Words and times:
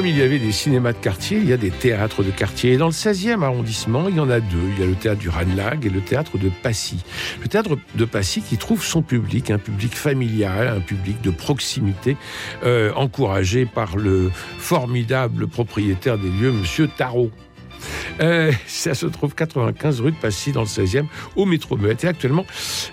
Comme 0.00 0.08
il 0.08 0.16
y 0.16 0.22
avait 0.22 0.38
des 0.38 0.50
cinémas 0.50 0.94
de 0.94 0.98
quartier, 0.98 1.36
il 1.36 1.46
y 1.46 1.52
a 1.52 1.58
des 1.58 1.70
théâtres 1.70 2.22
de 2.22 2.30
quartier. 2.30 2.72
Et 2.72 2.76
dans 2.78 2.86
le 2.86 2.92
16e 2.92 3.42
arrondissement, 3.42 4.08
il 4.08 4.16
y 4.16 4.20
en 4.20 4.30
a 4.30 4.40
deux. 4.40 4.56
Il 4.74 4.80
y 4.80 4.82
a 4.82 4.86
le 4.86 4.94
théâtre 4.94 5.20
du 5.20 5.28
Ranelagh 5.28 5.84
et 5.84 5.90
le 5.90 6.00
théâtre 6.00 6.38
de 6.38 6.48
Passy. 6.48 7.04
Le 7.42 7.48
théâtre 7.48 7.76
de 7.96 8.04
Passy 8.06 8.40
qui 8.40 8.56
trouve 8.56 8.82
son 8.82 9.02
public, 9.02 9.50
un 9.50 9.58
public 9.58 9.94
familial, 9.94 10.68
un 10.68 10.80
public 10.80 11.20
de 11.20 11.28
proximité, 11.28 12.16
euh, 12.64 12.94
encouragé 12.94 13.66
par 13.66 13.98
le 13.98 14.30
formidable 14.56 15.46
propriétaire 15.46 16.16
des 16.16 16.30
lieux, 16.30 16.50
Monsieur 16.50 16.88
Tarot. 16.88 17.30
Euh, 18.20 18.52
ça 18.66 18.94
se 18.94 19.06
trouve 19.06 19.34
95 19.34 20.00
rue 20.00 20.12
de 20.12 20.16
Passy 20.16 20.52
dans 20.52 20.60
le 20.60 20.66
16e 20.66 21.06
au 21.36 21.46
métro 21.46 21.78
Et 21.78 22.06
actuellement, 22.06 22.44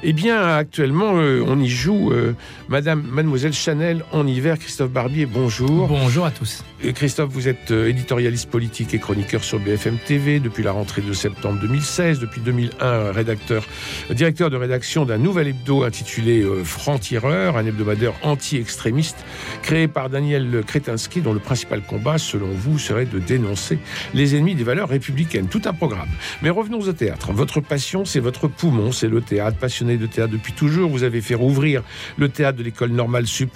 eh 0.04 0.14
bien, 0.14 0.56
actuellement, 0.56 1.18
euh, 1.18 1.44
on 1.46 1.60
y 1.60 1.68
joue 1.68 2.12
euh, 2.12 2.34
Madame, 2.70 3.04
Mademoiselle 3.04 3.54
Chanel 3.54 4.04
en 4.12 4.26
hiver. 4.26 4.58
Christophe 4.58 4.92
Barbier, 4.92 5.26
bonjour. 5.26 5.88
Bonjour 5.88 6.26
à 6.26 6.32
tous. 6.32 6.64
Christophe, 6.94 7.32
vous 7.32 7.48
êtes 7.48 7.72
éditorialiste 7.72 8.50
politique 8.52 8.94
et 8.94 9.00
chroniqueur 9.00 9.44
sur 9.44 9.60
BFM 9.60 9.98
TV 9.98 10.40
depuis 10.40 10.64
la 10.64 10.72
rentrée 10.72 11.02
de 11.02 11.12
septembre 11.12 11.60
2016. 11.60 12.20
Depuis 12.20 12.40
2001, 12.40 13.12
rédacteur, 13.12 13.66
directeur 14.12 14.52
de 14.52 14.58
rédaction 14.58 15.04
d'un 15.04 15.18
nouvel 15.18 15.48
hebdo 15.48 15.84
intitulé 15.84 16.46
Franc-Tireur, 16.64 17.58
un 17.58 17.66
hebdomadaire 17.66 18.14
anti-extrémiste 18.22 19.18
créé 19.64 19.88
par 19.88 20.10
Daniel 20.10 20.64
Kretinsky, 20.68 21.22
dont 21.22 21.34
le 21.34 21.40
principal 21.40 21.82
combat, 21.82 22.20
selon 22.20 22.50
vous, 22.52 22.78
serait 22.78 23.06
de 23.06 23.18
dénoncer 23.18 23.80
les 24.14 24.36
ennemis 24.36 24.54
des 24.54 24.64
valeurs 24.64 24.88
tout 25.26 25.62
un 25.66 25.74
programme. 25.74 26.10
Mais 26.42 26.50
revenons 26.50 26.80
au 26.80 26.94
théâtre. 26.94 27.32
Votre 27.34 27.62
passion, 27.62 28.06
c'est 28.06 28.20
votre 28.20 28.48
poumon, 28.48 28.92
c'est 28.92 29.08
le 29.08 29.22
théâtre. 29.22 29.58
Passionné 29.58 29.98
de 29.98 30.06
théâtre 30.06 30.32
depuis 30.32 30.54
toujours, 30.54 30.90
vous 30.90 31.04
avez 31.04 31.22
fait 31.22 31.36
rouvrir 31.36 31.84
le 32.18 32.30
théâtre 32.30 32.58
de 32.58 32.64
l'école 32.64 32.92
normale 32.92 33.28
Sup 33.28 33.52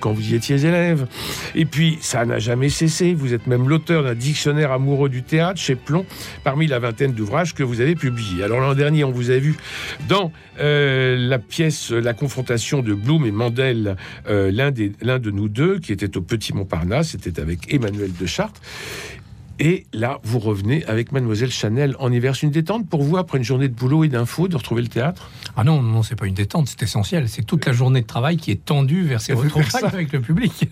quand 0.00 0.12
vous 0.12 0.32
y 0.32 0.34
étiez 0.34 0.64
élève. 0.64 1.06
Et 1.54 1.64
puis, 1.64 1.98
ça 2.00 2.24
n'a 2.24 2.38
jamais 2.38 2.68
cessé. 2.68 3.14
Vous 3.14 3.34
êtes 3.34 3.46
même 3.46 3.68
l'auteur 3.68 4.02
d'un 4.02 4.14
dictionnaire 4.14 4.72
amoureux 4.72 5.08
du 5.08 5.22
théâtre 5.22 5.60
chez 5.60 5.74
Plomb, 5.74 6.04
parmi 6.44 6.66
la 6.66 6.78
vingtaine 6.78 7.12
d'ouvrages 7.12 7.54
que 7.54 7.62
vous 7.62 7.80
avez 7.80 7.94
publiés. 7.94 8.42
Alors 8.42 8.60
l'an 8.60 8.74
dernier, 8.74 9.04
on 9.04 9.12
vous 9.12 9.30
a 9.30 9.38
vu 9.38 9.56
dans 10.08 10.32
euh, 10.60 11.16
la 11.16 11.38
pièce 11.38 11.90
La 11.90 12.14
confrontation 12.14 12.82
de 12.82 12.94
Blum 12.94 13.26
et 13.26 13.30
Mandel, 13.30 13.96
euh, 14.28 14.50
l'un 14.50 14.70
de 15.18 15.30
nous 15.30 15.48
deux, 15.48 15.78
qui 15.78 15.92
était 15.92 16.16
au 16.16 16.22
Petit 16.22 16.52
Montparnasse, 16.52 17.10
c'était 17.10 17.40
avec 17.40 17.72
Emmanuel 17.72 18.10
de 18.18 18.26
Chartres. 18.26 18.60
Et 19.58 19.86
là, 19.92 20.20
vous 20.22 20.38
revenez 20.38 20.84
avec 20.84 21.12
Mademoiselle 21.12 21.50
Chanel 21.50 21.96
en 21.98 22.12
hiver. 22.12 22.36
C'est 22.36 22.46
une 22.46 22.52
détente 22.52 22.88
pour 22.88 23.02
vous 23.02 23.16
après 23.16 23.38
une 23.38 23.44
journée 23.44 23.68
de 23.68 23.74
boulot 23.74 24.04
et 24.04 24.08
d'infos 24.08 24.48
de 24.48 24.56
retrouver 24.56 24.82
le 24.82 24.88
théâtre? 24.88 25.30
Ah 25.56 25.64
non, 25.64 25.82
non, 25.82 26.02
c'est 26.02 26.16
pas 26.16 26.26
une 26.26 26.34
détente, 26.34 26.68
c'est 26.68 26.82
essentiel. 26.82 27.28
C'est 27.28 27.42
toute 27.42 27.64
la 27.64 27.72
journée 27.72 28.02
de 28.02 28.06
travail 28.06 28.36
qui 28.36 28.50
est 28.50 28.64
tendue 28.64 29.02
vers 29.02 29.20
ces 29.20 29.32
retrouvailles 29.32 29.84
avec 29.84 30.12
le 30.12 30.20
public. 30.20 30.68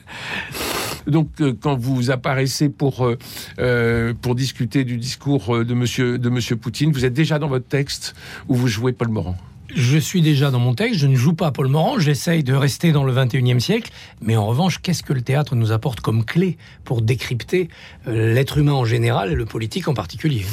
Donc, 1.06 1.28
euh, 1.40 1.54
quand 1.58 1.76
vous 1.76 2.10
apparaissez 2.10 2.68
pour, 2.68 3.06
euh, 3.06 3.18
euh, 3.58 4.14
pour 4.20 4.34
discuter 4.34 4.84
du 4.84 4.96
discours 4.96 5.64
de 5.64 5.74
monsieur, 5.74 6.18
de 6.18 6.28
monsieur 6.28 6.56
Poutine, 6.56 6.92
vous 6.92 7.04
êtes 7.04 7.12
déjà 7.12 7.38
dans 7.38 7.48
votre 7.48 7.66
texte 7.66 8.14
où 8.48 8.54
vous 8.54 8.68
jouez 8.68 8.92
Paul 8.92 9.08
Morand 9.08 9.36
je 9.74 9.98
suis 9.98 10.22
déjà 10.22 10.50
dans 10.50 10.58
mon 10.58 10.74
texte, 10.74 11.00
je 11.00 11.06
ne 11.06 11.16
joue 11.16 11.34
pas 11.34 11.50
Paul 11.50 11.68
Morand, 11.68 11.98
j'essaye 11.98 12.44
de 12.44 12.54
rester 12.54 12.92
dans 12.92 13.04
le 13.04 13.12
21e 13.12 13.58
siècle, 13.58 13.90
mais 14.20 14.36
en 14.36 14.46
revanche, 14.46 14.80
qu'est-ce 14.80 15.02
que 15.02 15.12
le 15.12 15.22
théâtre 15.22 15.56
nous 15.56 15.72
apporte 15.72 16.00
comme 16.00 16.24
clé 16.24 16.56
pour 16.84 17.02
décrypter 17.02 17.68
euh, 18.06 18.32
l'être 18.34 18.58
humain 18.58 18.72
en 18.72 18.84
général 18.84 19.32
et 19.32 19.34
le 19.34 19.44
politique 19.44 19.88
en 19.88 19.94
particulier? 19.94 20.44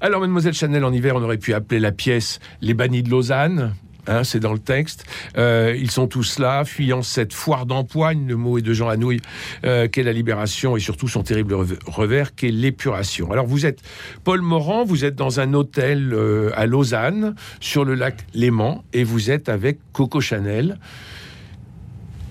Alors, 0.00 0.20
mademoiselle 0.20 0.54
Chanel, 0.54 0.84
en 0.84 0.92
hiver, 0.92 1.14
on 1.16 1.22
aurait 1.22 1.38
pu 1.38 1.54
appeler 1.54 1.80
la 1.80 1.92
pièce 1.92 2.40
Les 2.60 2.74
bannis 2.74 3.02
de 3.02 3.10
Lausanne, 3.10 3.74
Hein, 4.06 4.24
c'est 4.24 4.40
dans 4.40 4.52
le 4.52 4.58
texte. 4.58 5.04
Euh, 5.36 5.76
ils 5.78 5.90
sont 5.90 6.06
tous 6.06 6.38
là, 6.38 6.64
fuyant 6.64 7.02
cette 7.02 7.32
foire 7.32 7.66
d'empoigne, 7.66 8.26
le 8.26 8.36
mot 8.36 8.58
est 8.58 8.62
de 8.62 8.72
Jean 8.72 8.88
Anouilh, 8.88 9.20
euh, 9.64 9.88
qu'est 9.88 10.02
la 10.02 10.12
libération 10.12 10.76
et 10.76 10.80
surtout 10.80 11.08
son 11.08 11.22
terrible 11.22 11.54
revers, 11.86 12.34
qu'est 12.34 12.50
l'épuration. 12.50 13.30
Alors 13.32 13.46
vous 13.46 13.66
êtes 13.66 13.80
Paul 14.24 14.40
Morand, 14.40 14.84
vous 14.84 15.04
êtes 15.04 15.16
dans 15.16 15.40
un 15.40 15.54
hôtel 15.54 16.12
euh, 16.12 16.50
à 16.54 16.66
Lausanne, 16.66 17.34
sur 17.60 17.84
le 17.84 17.94
lac 17.94 18.26
Léman, 18.34 18.84
et 18.92 19.04
vous 19.04 19.30
êtes 19.30 19.48
avec 19.48 19.78
Coco 19.92 20.20
Chanel, 20.20 20.78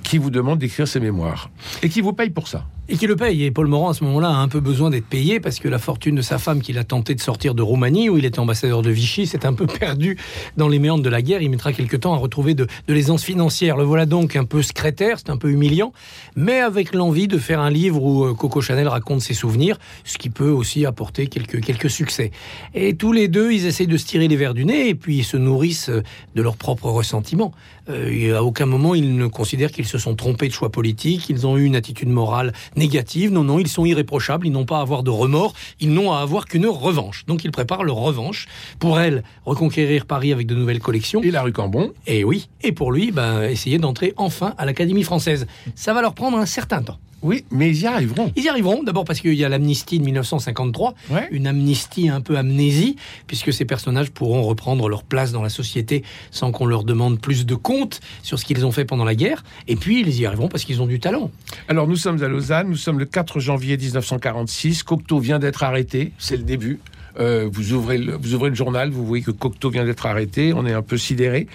qui 0.03 0.17
vous 0.17 0.31
demande 0.31 0.59
d'écrire 0.59 0.87
ses 0.87 0.99
mémoires, 0.99 1.49
et 1.83 1.89
qui 1.89 2.01
vous 2.01 2.13
paye 2.13 2.29
pour 2.29 2.47
ça. 2.47 2.65
Et 2.91 2.97
qui 2.97 3.05
le 3.05 3.15
paye. 3.15 3.43
Et 3.43 3.51
Paul 3.51 3.67
Morand, 3.67 3.89
à 3.89 3.93
ce 3.93 4.03
moment-là, 4.05 4.29
a 4.29 4.37
un 4.37 4.47
peu 4.47 4.61
besoin 4.61 4.89
d'être 4.89 5.05
payé 5.05 5.39
parce 5.39 5.59
que 5.59 5.67
la 5.67 5.77
fortune 5.77 6.15
de 6.15 6.23
sa 6.23 6.39
femme, 6.39 6.59
qu'il 6.59 6.79
a 6.79 6.83
tenté 6.83 7.13
de 7.13 7.21
sortir 7.21 7.53
de 7.53 7.61
Roumanie, 7.61 8.09
où 8.09 8.17
il 8.17 8.25
était 8.25 8.39
ambassadeur 8.39 8.81
de 8.81 8.89
Vichy, 8.89 9.27
s'est 9.27 9.45
un 9.45 9.53
peu 9.53 9.67
perdu 9.79 10.17
dans 10.57 10.67
les 10.67 10.79
méandres 10.79 11.03
de 11.03 11.09
la 11.09 11.21
guerre. 11.21 11.43
Il 11.43 11.51
mettra 11.51 11.71
quelque 11.71 11.95
temps 11.95 12.15
à 12.15 12.17
retrouver 12.17 12.55
de, 12.55 12.65
l'aisance 12.87 13.23
financière. 13.23 13.77
Le 13.77 13.83
voilà 13.83 14.07
donc 14.07 14.35
un 14.35 14.43
peu 14.43 14.63
secrétaire, 14.63 15.19
c'est 15.19 15.29
un 15.29 15.37
peu 15.37 15.51
humiliant, 15.51 15.93
mais 16.35 16.61
avec 16.61 16.95
l'envie 16.95 17.27
de 17.27 17.37
faire 17.37 17.59
un 17.59 17.69
livre 17.69 18.01
où 18.01 18.23
euh, 18.25 18.33
Coco 18.33 18.59
Chanel 18.59 18.87
raconte 18.87 19.21
ses 19.21 19.35
souvenirs, 19.35 19.77
ce 20.03 20.17
qui 20.17 20.31
peut 20.31 20.49
aussi 20.49 20.87
apporter 20.87 21.27
quelques, 21.27 21.61
quelques 21.61 21.91
succès. 21.91 22.31
Et 22.73 22.95
tous 22.95 23.11
les 23.11 23.27
deux, 23.27 23.51
ils 23.51 23.67
essayent 23.67 23.85
de 23.85 23.97
se 23.97 24.07
tirer 24.07 24.27
les 24.27 24.35
verres 24.35 24.55
du 24.55 24.65
nez 24.65 24.89
et 24.89 24.95
puis 24.95 25.17
ils 25.19 25.23
se 25.23 25.37
nourrissent 25.37 25.89
euh, 25.89 26.01
de 26.33 26.41
leurs 26.41 26.57
propres 26.57 26.89
ressentiments. 26.89 27.51
Euh, 27.89 28.35
à 28.35 28.43
aucun 28.43 28.65
moment, 28.65 28.95
ils 28.95 29.15
ne 29.15 29.27
considèrent 29.27 29.71
qu'ils 29.71 29.85
se 29.85 29.99
sont 29.99 30.15
trompés 30.15 30.47
de 30.47 30.53
choix 30.53 30.71
politique, 30.71 31.29
ils 31.29 31.45
ont 31.45 31.55
eu 31.55 31.65
une 31.65 31.75
attitude 31.75 32.09
morale 32.09 32.53
négative. 32.79 33.31
Non, 33.31 33.43
non, 33.43 33.59
ils 33.59 33.67
sont 33.67 33.85
irréprochables, 33.85 34.47
ils 34.47 34.51
n'ont 34.51 34.65
pas 34.65 34.79
à 34.79 34.81
avoir 34.81 35.03
de 35.03 35.11
remords, 35.11 35.53
ils 35.79 35.93
n'ont 35.93 36.11
à 36.11 36.19
avoir 36.19 36.45
qu'une 36.45 36.65
revanche. 36.65 37.25
Donc 37.27 37.43
ils 37.43 37.51
préparent 37.51 37.83
leur 37.83 37.97
revanche. 37.97 38.47
Pour 38.79 38.99
elle, 38.99 39.23
reconquérir 39.45 40.05
Paris 40.05 40.33
avec 40.33 40.47
de 40.47 40.55
nouvelles 40.55 40.79
collections. 40.79 41.21
Et 41.21 41.31
la 41.31 41.43
rue 41.43 41.53
Cambon. 41.53 41.93
Et 42.07 42.23
oui. 42.23 42.49
Et 42.61 42.71
pour 42.71 42.91
lui, 42.91 43.11
ben, 43.11 43.43
essayer 43.43 43.77
d'entrer 43.77 44.13
enfin 44.17 44.53
à 44.57 44.65
l'Académie 44.65 45.03
française. 45.03 45.45
Ça 45.75 45.93
va 45.93 46.01
leur 46.01 46.15
prendre 46.15 46.37
un 46.37 46.45
certain 46.45 46.81
temps. 46.81 46.97
Oui, 47.21 47.43
mais 47.51 47.69
ils 47.69 47.81
y 47.81 47.85
arriveront. 47.85 48.31
Ils 48.35 48.43
y 48.43 48.49
arriveront, 48.49 48.83
d'abord 48.83 49.05
parce 49.05 49.19
qu'il 49.19 49.33
y 49.33 49.43
a 49.43 49.49
l'amnistie 49.49 49.99
de 49.99 50.05
1953, 50.05 50.93
une 51.31 51.47
amnistie 51.47 52.09
un 52.09 52.21
peu 52.21 52.37
amnésie, 52.37 52.95
puisque 53.27 53.51
ces 53.51 53.65
personnages 53.65 54.11
pourront 54.11 54.43
reprendre 54.43 54.87
leur 54.89 55.03
place 55.03 55.31
dans 55.31 55.41
la 55.41 55.49
société 55.49 56.03
sans 56.31 56.51
qu'on 56.51 56.65
leur 56.65 56.83
demande 56.83 57.19
plus 57.19 57.45
de 57.45 57.55
comptes 57.55 57.99
sur 58.23 58.39
ce 58.39 58.45
qu'ils 58.45 58.65
ont 58.65 58.71
fait 58.71 58.85
pendant 58.85 59.05
la 59.05 59.15
guerre. 59.15 59.43
Et 59.67 59.75
puis, 59.75 60.01
ils 60.01 60.19
y 60.19 60.25
arriveront 60.25 60.47
parce 60.47 60.63
qu'ils 60.63 60.81
ont 60.81 60.87
du 60.87 60.99
talent. 60.99 61.31
Alors, 61.67 61.87
nous 61.87 61.97
sommes 61.97 62.23
à 62.23 62.27
Lausanne, 62.27 62.69
nous 62.69 62.77
sommes 62.77 62.99
le 62.99 63.05
4 63.05 63.39
janvier 63.39 63.77
1946. 63.77 64.83
Cocteau 64.83 65.19
vient 65.19 65.39
d'être 65.39 65.63
arrêté, 65.63 66.11
c'est 66.17 66.37
le 66.37 66.43
début. 66.43 66.79
Euh, 67.19 67.49
vous, 67.51 67.73
ouvrez 67.73 67.97
le, 67.97 68.13
vous 68.15 68.33
ouvrez 68.33 68.49
le 68.49 68.55
journal, 68.55 68.89
vous 68.89 69.05
voyez 69.05 69.23
que 69.23 69.31
Cocteau 69.31 69.69
vient 69.69 69.85
d'être 69.85 70.05
arrêté, 70.05 70.53
on 70.53 70.65
est 70.65 70.73
un 70.73 70.81
peu 70.81 70.97
sidéré. 70.97 71.47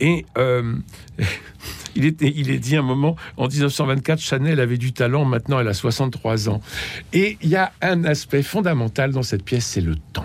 Et 0.00 0.24
euh, 0.38 0.74
il, 1.96 2.04
était, 2.04 2.32
il 2.34 2.50
est 2.50 2.58
dit 2.58 2.76
un 2.76 2.82
moment, 2.82 3.16
en 3.36 3.48
1924, 3.48 4.20
Chanel 4.20 4.60
avait 4.60 4.78
du 4.78 4.92
talent, 4.92 5.24
maintenant 5.24 5.60
elle 5.60 5.68
a 5.68 5.74
63 5.74 6.48
ans. 6.48 6.60
Et 7.12 7.38
il 7.42 7.48
y 7.48 7.56
a 7.56 7.72
un 7.80 8.04
aspect 8.04 8.42
fondamental 8.42 9.12
dans 9.12 9.22
cette 9.22 9.44
pièce, 9.44 9.66
c'est 9.66 9.80
le 9.80 9.96
temps. 10.12 10.24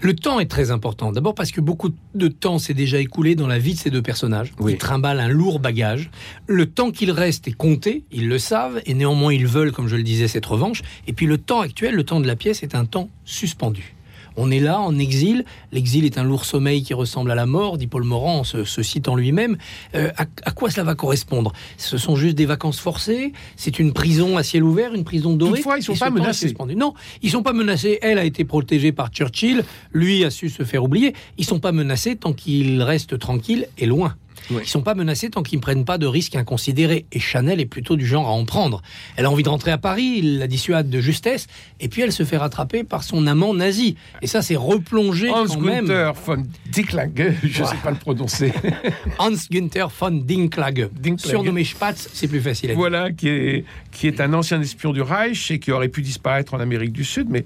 Le 0.00 0.14
temps 0.14 0.40
est 0.40 0.46
très 0.46 0.70
important. 0.70 1.12
D'abord 1.12 1.34
parce 1.34 1.50
que 1.50 1.60
beaucoup 1.60 1.90
de 2.14 2.28
temps 2.28 2.58
s'est 2.58 2.74
déjà 2.74 2.98
écoulé 2.98 3.34
dans 3.34 3.46
la 3.46 3.58
vie 3.58 3.74
de 3.74 3.78
ces 3.78 3.90
deux 3.90 4.02
personnages. 4.02 4.52
Ils 4.66 4.78
trimballent 4.78 5.20
un 5.20 5.28
lourd 5.28 5.58
bagage. 5.58 6.10
Le 6.46 6.66
temps 6.66 6.90
qu'il 6.90 7.10
reste 7.10 7.48
est 7.48 7.52
compté, 7.52 8.04
ils 8.12 8.28
le 8.28 8.38
savent, 8.38 8.80
et 8.86 8.94
néanmoins 8.94 9.32
ils 9.32 9.46
veulent, 9.46 9.72
comme 9.72 9.88
je 9.88 9.96
le 9.96 10.02
disais, 10.02 10.28
cette 10.28 10.46
revanche. 10.46 10.82
Et 11.06 11.12
puis 11.12 11.26
le 11.26 11.38
temps 11.38 11.60
actuel, 11.60 11.94
le 11.94 12.04
temps 12.04 12.20
de 12.20 12.26
la 12.26 12.36
pièce, 12.36 12.62
est 12.62 12.74
un 12.74 12.84
temps 12.84 13.08
suspendu. 13.24 13.95
On 14.36 14.50
est 14.50 14.60
là 14.60 14.80
en 14.80 14.98
exil. 14.98 15.44
L'exil 15.72 16.04
est 16.04 16.18
un 16.18 16.24
lourd 16.24 16.44
sommeil 16.44 16.82
qui 16.82 16.94
ressemble 16.94 17.30
à 17.30 17.34
la 17.34 17.46
mort, 17.46 17.78
dit 17.78 17.86
Paul 17.86 18.04
Morand 18.04 18.40
en 18.40 18.44
se, 18.44 18.82
citant 18.82 19.16
lui-même. 19.16 19.56
Euh, 19.94 20.10
à, 20.16 20.50
quoi 20.52 20.70
cela 20.70 20.84
va 20.84 20.94
correspondre? 20.94 21.52
Ce 21.76 21.98
sont 21.98 22.16
juste 22.16 22.36
des 22.36 22.46
vacances 22.46 22.80
forcées? 22.80 23.32
C'est 23.56 23.78
une 23.78 23.92
prison 23.92 24.36
à 24.36 24.42
ciel 24.42 24.62
ouvert, 24.62 24.94
une 24.94 25.04
prison 25.04 25.34
dorée? 25.34 25.52
Toutefois, 25.52 25.78
ils 25.78 25.82
sont 25.82 25.96
pas 25.96 26.10
menacés. 26.10 26.54
Non, 26.76 26.94
ils 27.22 27.30
sont 27.30 27.42
pas 27.42 27.52
menacés. 27.52 27.98
Elle 28.02 28.18
a 28.18 28.24
été 28.24 28.44
protégée 28.44 28.92
par 28.92 29.08
Churchill. 29.08 29.64
Lui 29.92 30.24
a 30.24 30.30
su 30.30 30.48
se 30.48 30.62
faire 30.64 30.84
oublier. 30.84 31.14
Ils 31.38 31.44
sont 31.44 31.60
pas 31.60 31.72
menacés 31.72 32.16
tant 32.16 32.32
qu'ils 32.32 32.82
restent 32.82 33.18
tranquilles 33.18 33.68
et 33.78 33.86
loin. 33.86 34.14
Ils 34.50 34.56
ne 34.56 34.64
sont 34.64 34.82
pas 34.82 34.94
menacés 34.94 35.30
tant 35.30 35.42
qu'ils 35.42 35.58
ne 35.58 35.62
prennent 35.62 35.84
pas 35.84 35.98
de 35.98 36.06
risques 36.06 36.36
inconsidérés. 36.36 37.06
Et 37.12 37.18
Chanel 37.18 37.60
est 37.60 37.66
plutôt 37.66 37.96
du 37.96 38.06
genre 38.06 38.26
à 38.26 38.30
en 38.30 38.44
prendre. 38.44 38.82
Elle 39.16 39.24
a 39.24 39.30
envie 39.30 39.42
de 39.42 39.48
rentrer 39.48 39.70
à 39.70 39.78
Paris, 39.78 40.16
il 40.18 40.38
la 40.38 40.46
dissuade 40.46 40.88
de 40.88 41.00
justesse, 41.00 41.46
et 41.80 41.88
puis 41.88 42.02
elle 42.02 42.12
se 42.12 42.24
fait 42.24 42.36
rattraper 42.36 42.84
par 42.84 43.02
son 43.02 43.26
amant 43.26 43.54
nazi. 43.54 43.96
Et 44.22 44.26
ça, 44.26 44.42
c'est 44.42 44.56
replongé 44.56 45.30
Hans 45.30 45.46
quand 45.46 45.60
Günther 45.60 46.12
von 46.24 46.42
Dinklage, 46.72 47.34
je 47.42 47.62
ne 47.62 47.66
sais 47.66 47.76
pas 47.82 47.90
le 47.90 47.96
prononcer. 47.96 48.52
Hans 49.18 49.32
Günther 49.50 49.88
von 49.88 50.10
Dinklage. 50.10 50.88
Surnommé 51.18 51.64
Spatz, 51.64 52.08
c'est 52.12 52.28
plus 52.28 52.40
facile 52.40 52.70
à 52.70 52.72
dire. 52.72 52.78
Voilà, 52.78 53.12
qui 53.12 53.28
est, 53.28 53.64
qui 53.90 54.06
est 54.06 54.20
un 54.20 54.32
ancien 54.32 54.60
espion 54.60 54.92
du 54.92 55.02
Reich 55.02 55.50
et 55.50 55.58
qui 55.58 55.72
aurait 55.72 55.88
pu 55.88 56.02
disparaître 56.02 56.54
en 56.54 56.60
Amérique 56.60 56.92
du 56.92 57.04
Sud, 57.04 57.28
mais 57.30 57.44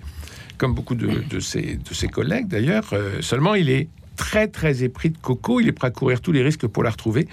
comme 0.58 0.74
beaucoup 0.74 0.94
de, 0.94 1.22
de, 1.28 1.40
ses, 1.40 1.76
de 1.76 1.94
ses 1.94 2.08
collègues 2.08 2.48
d'ailleurs, 2.48 2.84
euh, 2.92 3.22
seulement 3.22 3.54
il 3.54 3.70
est 3.70 3.88
très 4.20 4.48
très 4.48 4.84
épris 4.84 5.08
de 5.08 5.16
Coco. 5.16 5.60
Il 5.60 5.68
est 5.68 5.72
prêt 5.72 5.88
à 5.88 5.90
courir 5.90 6.20
tous 6.20 6.30
les 6.30 6.42
risques 6.42 6.66
pour 6.66 6.82
la 6.84 6.90
retrouver. 6.90 7.26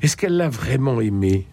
Est-ce 0.00 0.16
qu'elle 0.16 0.36
l'a 0.36 0.48
vraiment 0.48 1.00
aimé? 1.00 1.44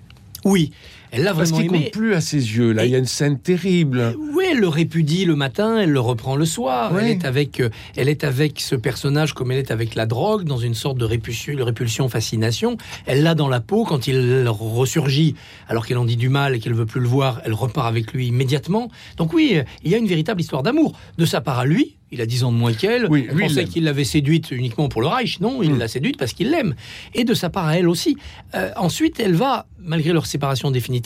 Oui. 0.46 0.72
Elle 1.12 1.24
l'a 1.24 1.34
Parce 1.34 1.50
vraiment 1.52 1.58
qu'il 1.70 1.76
aimé. 1.76 1.84
compte 1.86 1.94
plus 1.94 2.14
à 2.14 2.22
ses 2.22 2.38
yeux. 2.38 2.72
Là, 2.72 2.84
Et- 2.84 2.88
il 2.88 2.92
y 2.92 2.96
a 2.96 2.98
une 3.00 3.06
scène 3.06 3.40
terrible. 3.40 4.16
Oui, 4.34 4.46
elle 4.52 4.60
le 4.60 4.68
répudie 4.68 5.26
le 5.26 5.36
matin, 5.36 5.78
elle 5.80 5.92
le 5.92 6.00
reprend 6.00 6.36
le 6.36 6.46
soir. 6.46 6.92
Ouais. 6.94 7.04
Elle, 7.06 7.12
est 7.12 7.26
avec, 7.26 7.60
euh, 7.60 7.70
elle 7.96 8.10
est 8.10 8.24
avec 8.24 8.60
ce 8.60 8.76
personnage 8.76 9.34
comme 9.34 9.52
elle 9.52 9.58
est 9.60 9.72
avec 9.72 9.96
la 9.96 10.06
drogue, 10.06 10.44
dans 10.44 10.58
une 10.58 10.74
sorte 10.74 10.98
de 10.98 11.06
répulsion, 11.06 11.54
répulsion 11.64 12.10
fascination. 12.10 12.78
Elle 13.06 13.24
l'a 13.24 13.36
dans 13.36 13.48
la 13.48 13.62
peau 13.62 13.84
quand 13.86 14.08
il 14.08 14.46
ressurgit, 14.48 15.36
alors 15.68 15.86
qu'elle 15.86 15.98
en 15.98 16.06
dit 16.06 16.18
du 16.18 16.30
mal 16.30 16.56
et 16.56 16.60
qu'elle 16.60 16.74
veut 16.74 16.86
plus 16.86 17.02
le 17.02 17.08
voir, 17.08 17.42
elle 17.46 17.54
repart 17.54 17.88
avec 17.88 18.12
lui 18.14 18.28
immédiatement. 18.28 18.90
Donc 19.18 19.34
oui, 19.34 19.54
euh, 19.56 19.64
il 19.84 19.92
y 19.92 19.96
a 19.96 19.98
une 19.98 20.08
véritable 20.08 20.42
histoire 20.42 20.64
d'amour. 20.64 20.94
De 21.18 21.26
sa 21.26 21.42
part 21.42 21.60
à 21.60 21.66
lui, 21.66 21.96
il 22.12 22.22
a 22.22 22.26
10 22.26 22.44
ans 22.46 22.52
de 22.54 22.58
moins 22.58 22.74
qu'elle. 22.74 23.08
Oui, 23.10 23.28
On 23.34 23.38
pensait 23.38 23.66
qu'il 23.66 23.84
l'avait 23.84 24.06
séduite 24.06 24.52
uniquement 24.52 24.88
pour 24.88 25.02
le 25.02 25.08
Reich. 25.08 25.40
Non, 25.42 25.62
il 25.62 25.74
Mm. 25.74 25.80
l'a 25.80 25.88
séduite 25.90 26.18
parce 26.18 26.32
qu'il 26.34 26.52
l'aime. 26.52 26.74
Et 27.14 27.24
de 27.26 27.34
sa 27.34 27.50
part 27.50 27.66
à 27.68 27.78
elle 27.78 27.90
aussi. 27.90 28.16
Euh, 28.56 28.72
ensuite, 28.78 29.20
elle 29.20 29.34
va, 29.34 29.66
malgré 29.78 30.14
leur 30.14 30.26
séparation 30.26 30.72
définitive, 30.72 30.97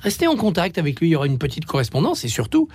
rester 0.00 0.26
en 0.26 0.36
contact 0.36 0.78
avec 0.78 1.00
lui. 1.00 1.08
Il 1.08 1.10
y 1.12 1.16
aura 1.16 1.26
une 1.26 1.38
petite 1.38 1.66
correspondance 1.66 2.24
et 2.24 2.28
surtout, 2.28 2.68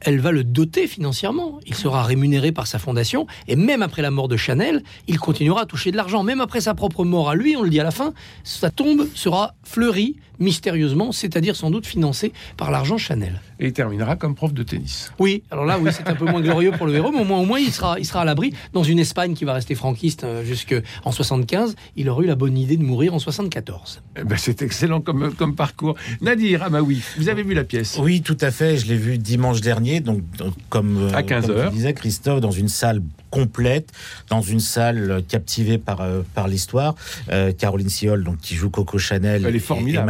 elle 0.00 0.20
va 0.20 0.32
le 0.32 0.44
doter 0.44 0.86
financièrement. 0.86 1.60
Il 1.66 1.74
sera 1.74 2.02
rémunéré 2.02 2.52
par 2.52 2.66
sa 2.66 2.78
fondation 2.78 3.26
et 3.48 3.56
même 3.56 3.82
après 3.82 4.02
la 4.02 4.10
mort 4.10 4.28
de 4.28 4.36
Chanel, 4.36 4.82
il 5.08 5.18
continuera 5.18 5.62
à 5.62 5.66
toucher 5.66 5.90
de 5.90 5.96
l'argent. 5.96 6.22
Même 6.22 6.40
après 6.40 6.60
sa 6.60 6.74
propre 6.74 7.04
mort 7.04 7.30
à 7.30 7.34
lui, 7.34 7.56
on 7.56 7.62
le 7.62 7.70
dit 7.70 7.80
à 7.80 7.84
la 7.84 7.90
fin, 7.90 8.12
sa 8.42 8.70
tombe 8.70 9.08
sera 9.14 9.54
fleurie 9.62 10.16
mystérieusement, 10.38 11.12
c'est-à-dire 11.12 11.56
sans 11.56 11.70
doute 11.70 11.86
financée 11.86 12.32
par 12.56 12.70
l'argent 12.70 12.98
Chanel. 12.98 13.40
Et 13.60 13.66
il 13.66 13.72
terminera 13.72 14.16
comme 14.16 14.34
prof 14.34 14.52
de 14.52 14.62
tennis. 14.62 15.12
Oui, 15.18 15.42
alors 15.50 15.64
là, 15.64 15.78
oui, 15.78 15.90
c'est 15.92 16.08
un 16.08 16.14
peu 16.14 16.24
moins 16.24 16.40
glorieux 16.40 16.72
pour 16.72 16.86
le 16.86 16.94
héros, 16.94 17.12
mais 17.12 17.20
au 17.20 17.24
moins, 17.24 17.38
au 17.38 17.44
moins 17.44 17.58
il, 17.58 17.72
sera, 17.72 17.98
il 17.98 18.04
sera 18.04 18.22
à 18.22 18.24
l'abri. 18.24 18.52
Dans 18.72 18.82
une 18.82 18.98
Espagne 18.98 19.34
qui 19.34 19.44
va 19.44 19.52
rester 19.52 19.74
franquiste 19.74 20.24
euh, 20.24 20.44
jusqu'en 20.44 21.12
75, 21.12 21.76
il 21.96 22.08
aura 22.08 22.22
eu 22.22 22.26
la 22.26 22.34
bonne 22.34 22.58
idée 22.58 22.76
de 22.76 22.82
mourir 22.82 23.14
en 23.14 23.18
74. 23.18 24.02
Eh 24.16 24.24
ben, 24.24 24.36
c'est 24.36 24.62
excellent 24.62 25.00
comme, 25.00 25.32
comme 25.34 25.54
parcours. 25.54 25.94
Nadir 26.20 26.62
Amaoui, 26.62 27.02
vous 27.16 27.28
avez 27.28 27.42
vu 27.42 27.54
la 27.54 27.64
pièce? 27.64 27.98
Oui, 28.00 28.22
tout 28.22 28.36
à 28.40 28.50
fait. 28.50 28.76
Je 28.76 28.86
l'ai 28.86 28.96
vu 28.96 29.18
dimanche 29.18 29.60
dernier, 29.60 30.00
donc, 30.00 30.22
donc, 30.36 30.54
comme, 30.68 30.98
euh, 30.98 31.14
À 31.14 31.22
15 31.22 31.46
comme 31.46 31.56
heures. 31.56 31.70
tu 31.70 31.76
disais, 31.76 31.94
Christophe, 31.94 32.40
dans 32.40 32.50
une 32.50 32.68
salle 32.68 33.00
complète, 33.34 33.90
dans 34.30 34.42
une 34.42 34.60
salle 34.60 35.10
euh, 35.10 35.20
captivée 35.20 35.78
par, 35.78 36.00
euh, 36.00 36.22
par 36.34 36.46
l'histoire. 36.46 36.94
Euh, 37.30 37.52
Caroline 37.52 37.88
Siol, 37.88 38.22
donc, 38.22 38.38
qui 38.38 38.54
joue 38.54 38.70
Coco 38.70 38.96
Chanel, 38.98 39.44
Elle 39.44 39.56
est 39.56 39.58
formidable. 39.58 40.06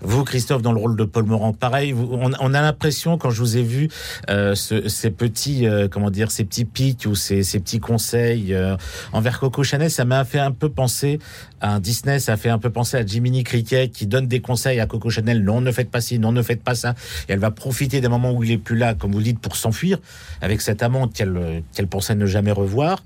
Vous, 0.00 0.24
Christophe, 0.24 0.62
dans 0.62 0.72
le 0.72 0.78
rôle 0.80 0.96
de 0.96 1.04
Paul 1.04 1.24
Morand, 1.24 1.52
pareil. 1.52 1.92
vous- 1.92 2.08
on, 2.12 2.54
a 2.54 2.60
l'impression, 2.62 3.18
quand 3.18 3.30
je 3.30 3.40
vous 3.40 3.56
ai 3.56 3.62
vu, 3.62 3.88
euh, 4.28 4.54
ce- 4.54 4.88
ces 4.88 5.10
petits, 5.10 5.66
euh, 5.66 5.88
comment 5.88 6.10
dire, 6.10 6.30
ces 6.30 6.44
petits 6.44 6.64
pics 6.64 7.06
ou 7.06 7.14
ces, 7.14 7.42
petits 7.42 7.80
conseils 7.80 8.54
euh, 8.54 8.76
envers 9.12 9.38
Coco 9.40 9.62
Chanel, 9.62 9.90
ça 9.90 10.04
m'a 10.04 10.24
fait 10.24 10.38
un 10.38 10.52
peu 10.52 10.68
penser 10.68 11.18
à 11.60 11.74
un 11.74 11.80
Disney, 11.80 12.18
ça 12.18 12.32
a 12.32 12.36
fait 12.36 12.48
un 12.48 12.58
peu 12.58 12.70
penser 12.70 12.96
à 12.96 13.04
Jiminy 13.04 13.44
Cricket 13.44 13.90
qui 13.92 14.06
donne 14.06 14.26
des 14.26 14.40
conseils 14.40 14.80
à 14.80 14.86
Coco 14.86 15.10
Chanel. 15.10 15.42
Non, 15.44 15.60
ne 15.60 15.70
faites 15.72 15.90
pas 15.90 16.00
ci, 16.00 16.18
non, 16.18 16.32
ne 16.32 16.42
faites 16.42 16.62
pas 16.62 16.74
ça. 16.74 16.94
Et 17.28 17.32
elle 17.32 17.38
va 17.38 17.50
profiter 17.50 18.00
des 18.00 18.08
moments 18.08 18.32
où 18.32 18.42
il 18.42 18.50
est 18.50 18.58
plus 18.58 18.76
là, 18.76 18.94
comme 18.94 19.12
vous 19.12 19.22
dites, 19.22 19.38
pour 19.40 19.56
s'enfuir 19.56 19.98
avec 20.40 20.60
cette 20.62 20.82
amante 20.82 21.12
qu'elle 21.12 21.62
qu'elle 21.74 21.86
pensait 21.86 22.14
ne 22.14 22.26
jamais 22.26 22.52
revoir. 22.52 23.02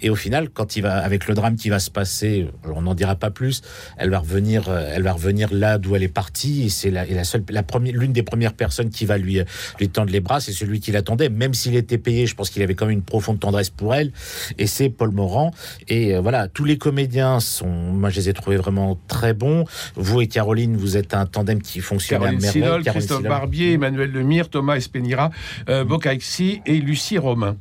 Et 0.00 0.10
au 0.10 0.16
final, 0.16 0.50
quand 0.50 0.76
il 0.76 0.82
va, 0.82 0.98
avec 0.98 1.26
le 1.28 1.34
drame 1.34 1.56
qui 1.56 1.70
va 1.70 1.78
se 1.78 1.90
passer, 1.90 2.50
on 2.64 2.82
n'en 2.82 2.94
dira 2.94 3.14
pas 3.14 3.30
plus. 3.30 3.62
Elle 3.96 4.10
va 4.10 4.18
revenir, 4.18 4.68
elle 4.70 5.02
va 5.02 5.12
revenir 5.12 5.48
là 5.52 5.63
d'où 5.78 5.96
elle 5.96 6.02
est 6.02 6.08
partie. 6.08 6.70
C'est 6.70 6.90
la, 6.90 7.04
la 7.04 7.24
seule, 7.24 7.44
la 7.50 7.62
première, 7.62 7.94
l'une 7.94 8.12
des 8.12 8.22
premières 8.22 8.52
personnes 8.54 8.90
qui 8.90 9.04
va 9.04 9.18
lui, 9.18 9.40
lui 9.80 9.88
tendre 9.88 10.10
les 10.10 10.20
bras, 10.20 10.40
c'est 10.40 10.52
celui 10.52 10.80
qui 10.80 10.92
l'attendait. 10.92 11.28
Même 11.28 11.54
s'il 11.54 11.74
était 11.76 11.98
payé, 11.98 12.26
je 12.26 12.34
pense 12.34 12.50
qu'il 12.50 12.62
avait 12.62 12.74
quand 12.74 12.86
même 12.86 12.94
une 12.98 13.02
profonde 13.02 13.40
tendresse 13.40 13.70
pour 13.70 13.94
elle. 13.94 14.12
Et 14.58 14.66
c'est 14.66 14.88
Paul 14.90 15.10
Morand. 15.10 15.52
Et 15.88 16.14
euh, 16.14 16.20
voilà, 16.20 16.48
tous 16.48 16.64
les 16.64 16.78
comédiens 16.78 17.40
sont, 17.40 17.68
moi 17.68 18.10
je 18.10 18.16
les 18.16 18.28
ai 18.28 18.32
trouvés 18.32 18.56
vraiment 18.56 18.98
très 19.08 19.34
bons. 19.34 19.64
Vous 19.96 20.20
et 20.20 20.26
Caroline, 20.26 20.76
vous 20.76 20.96
êtes 20.96 21.14
un 21.14 21.26
tandem 21.26 21.60
qui 21.60 21.80
fonctionne 21.80 22.20
Caroline 22.20 22.38
à 22.38 22.42
merveille. 22.42 22.62
Silol, 22.62 22.82
Caroline 22.82 22.92
Christophe 22.92 23.18
Silol. 23.18 23.28
Barbier, 23.30 23.72
Emmanuel 23.72 24.10
Lemire, 24.10 24.48
Thomas 24.48 24.76
Espenira, 24.76 25.30
euh, 25.68 25.84
Bocaixi 25.84 26.60
et 26.66 26.78
Lucie 26.80 27.18
Romain. 27.18 27.56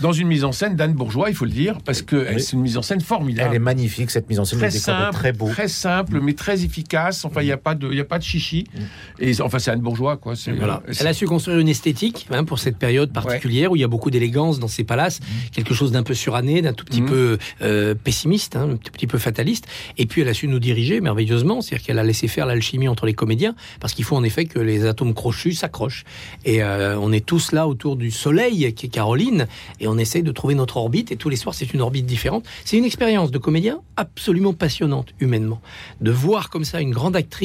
Dans 0.00 0.12
une 0.12 0.28
mise 0.28 0.44
en 0.44 0.52
scène 0.52 0.76
d'Anne 0.76 0.92
Bourgeois, 0.94 1.28
il 1.30 1.34
faut 1.34 1.44
le 1.44 1.50
dire, 1.50 1.78
parce 1.84 2.02
que 2.02 2.16
Oui. 2.34 2.40
c'est 2.40 2.52
une 2.52 2.60
mise 2.62 2.76
en 2.76 2.82
scène 2.82 3.00
formidable. 3.00 3.48
Elle 3.50 3.56
est 3.56 3.60
magnifique 3.60 4.10
cette 4.10 4.28
mise 4.28 4.38
en 4.38 4.44
scène, 4.44 4.58
très 4.58 4.70
simple, 4.70 5.12
très 5.14 5.32
beau. 5.32 5.48
très 5.48 5.68
simple, 5.68 6.20
mais 6.20 6.34
très 6.34 6.64
efficace. 6.64 7.24
Enfin, 7.24 7.42
n'y 7.46 7.52
a 7.52 7.56
pas 7.56 7.74
de, 7.74 7.92
y 7.92 8.00
a 8.00 8.04
pas 8.04 8.18
de 8.18 8.24
chichi. 8.24 8.64
Et 9.18 9.40
enfin, 9.40 9.58
c'est 9.58 9.70
Anne 9.70 9.80
Bourgeois, 9.80 10.16
quoi. 10.16 10.36
C'est, 10.36 10.52
Voilà. 10.52 10.82
euh, 10.88 10.92
Elle 11.00 11.06
a 11.06 11.12
su 11.14 11.26
construire 11.26 11.58
une 11.58 11.68
esthétique 11.68 12.26
hein, 12.30 12.44
pour 12.44 12.58
cette 12.58 12.76
période 12.78 13.12
particulière 13.12 13.72
où 13.72 13.76
il 13.76 13.80
y 13.80 13.84
a 13.84 13.88
beaucoup 13.88 14.10
d'élégance 14.10 14.58
dans 14.58 14.68
ses 14.68 14.84
palaces, 14.84 15.20
quelque 15.52 15.74
chose 15.74 15.92
d'un 15.92 16.02
peu 16.02 16.14
suranné, 16.14 16.62
d'un 16.62 16.72
tout 16.72 16.84
petit 16.84 17.02
Mhm. 17.02 17.08
peu 17.08 17.38
euh, 17.62 17.94
pessimiste, 17.94 18.56
hein, 18.56 18.70
un 18.72 18.76
tout 18.76 18.92
petit 18.92 19.06
peu 19.06 19.18
fataliste. 19.18 19.66
Et 19.98 20.06
puis 20.06 20.22
elle 20.22 20.28
a 20.28 20.34
su 20.34 20.48
nous 20.48 20.58
diriger 20.58 21.00
merveilleusement, 21.00 21.60
c'est-à-dire 21.60 21.86
qu'elle 21.86 21.98
a 21.98 22.04
laissé 22.04 22.28
faire 22.28 22.46
l'alchimie 22.46 22.88
entre 22.88 23.06
les 23.06 23.14
comédiens, 23.14 23.54
parce 23.80 23.92
qu'il 23.94 24.04
faut 24.04 24.16
en 24.16 24.24
effet 24.24 24.44
que 24.46 24.58
les 24.58 24.84
atomes 24.86 25.14
crochus 25.14 25.54
s'accrochent. 25.54 26.04
Et 26.44 26.62
euh, 26.62 26.98
on 26.98 27.12
est 27.12 27.24
tous 27.24 27.52
là 27.52 27.66
autour 27.68 27.96
du 27.96 28.10
soleil 28.10 28.72
qui 28.74 28.86
est 28.86 28.88
Caroline, 28.88 29.46
et 29.80 29.86
on 29.88 29.98
essaye 29.98 30.22
de 30.22 30.32
trouver 30.32 30.54
notre 30.54 30.76
orbite. 30.78 31.12
Et 31.12 31.16
tous 31.16 31.28
les 31.28 31.36
soirs, 31.36 31.54
c'est 31.54 31.72
une 31.72 31.80
orbite 31.80 32.06
différente. 32.06 32.44
C'est 32.64 32.76
une 32.76 32.84
expérience 32.84 33.30
de 33.30 33.38
comédien 33.38 33.80
absolument 33.96 34.52
passionnante 34.52 35.14
humainement, 35.20 35.60
de 36.00 36.10
voir 36.10 36.50
comme 36.50 36.64
ça 36.64 36.80
une 36.80 36.90
grande 36.90 37.16
actrice 37.16 37.35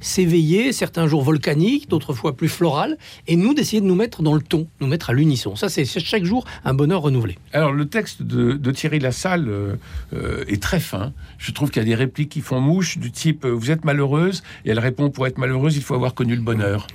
s'éveiller, 0.00 0.72
certains 0.72 1.06
jours 1.06 1.22
volcaniques, 1.22 1.88
d'autres 1.88 2.14
fois 2.14 2.36
plus 2.36 2.48
florale, 2.48 2.98
et 3.26 3.36
nous 3.36 3.54
d'essayer 3.54 3.80
de 3.80 3.86
nous 3.86 3.94
mettre 3.94 4.22
dans 4.22 4.34
le 4.34 4.42
ton, 4.42 4.66
nous 4.80 4.86
mettre 4.86 5.10
à 5.10 5.12
l'unisson. 5.12 5.56
Ça, 5.56 5.68
c'est 5.68 5.84
chaque 5.84 6.24
jour 6.24 6.44
un 6.64 6.74
bonheur 6.74 7.02
renouvelé. 7.02 7.38
Alors, 7.52 7.72
le 7.72 7.86
texte 7.86 8.22
de, 8.22 8.52
de 8.52 8.70
Thierry 8.70 8.98
Lassalle 8.98 9.48
euh, 9.48 9.76
euh, 10.12 10.44
est 10.48 10.62
très 10.62 10.80
fin. 10.80 11.12
Je 11.38 11.52
trouve 11.52 11.70
qu'il 11.70 11.82
y 11.82 11.84
a 11.84 11.88
des 11.88 11.94
répliques 11.94 12.30
qui 12.30 12.40
font 12.40 12.60
mouche, 12.60 12.98
du 12.98 13.10
type 13.10 13.44
euh, 13.44 13.50
Vous 13.50 13.70
êtes 13.70 13.84
malheureuse 13.84 14.42
Et 14.64 14.70
elle 14.70 14.78
répond 14.78 15.10
Pour 15.10 15.26
être 15.26 15.38
malheureuse, 15.38 15.76
il 15.76 15.82
faut 15.82 15.94
avoir 15.94 16.14
connu 16.14 16.34
le 16.34 16.42
bonheur. 16.42 16.86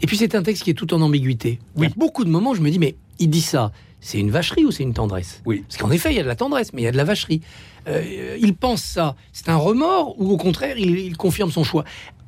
Et 0.00 0.06
puis 0.06 0.16
c'est 0.16 0.34
un 0.34 0.42
texte 0.42 0.62
qui 0.62 0.70
est 0.70 0.74
tout 0.74 0.92
en 0.94 1.00
ambiguïté. 1.00 1.58
Il 1.76 1.82
y 1.82 1.86
a 1.86 1.90
beaucoup 1.96 2.24
de 2.24 2.30
moments 2.30 2.54
je 2.54 2.62
me 2.62 2.70
dis, 2.70 2.78
mais 2.78 2.96
il 3.18 3.28
dit 3.28 3.42
ça, 3.42 3.72
c'est 4.00 4.18
une 4.18 4.30
vacherie 4.30 4.64
ou 4.64 4.70
c'est 4.70 4.82
une 4.82 4.94
tendresse? 4.94 5.42
Oui. 5.44 5.64
Parce 5.68 5.80
qu'en 5.80 5.90
effet, 5.90 6.10
il 6.10 6.16
y 6.16 6.20
a 6.20 6.22
de 6.22 6.28
la 6.28 6.36
tendresse, 6.36 6.72
mais 6.72 6.82
il 6.82 6.84
y 6.84 6.88
a 6.88 6.92
de 6.92 6.96
la 6.96 7.04
vacherie. 7.04 7.40
Euh, 7.88 8.36
il 8.40 8.54
pense 8.54 8.82
ça, 8.82 9.16
c'est 9.32 9.48
un 9.48 9.56
remords 9.56 10.20
ou 10.20 10.30
au 10.30 10.36
contraire, 10.36 10.76
il, 10.78 10.98
il 10.98 11.16
confirme 11.16 11.50
son 11.50 11.64
choix? 11.64 11.84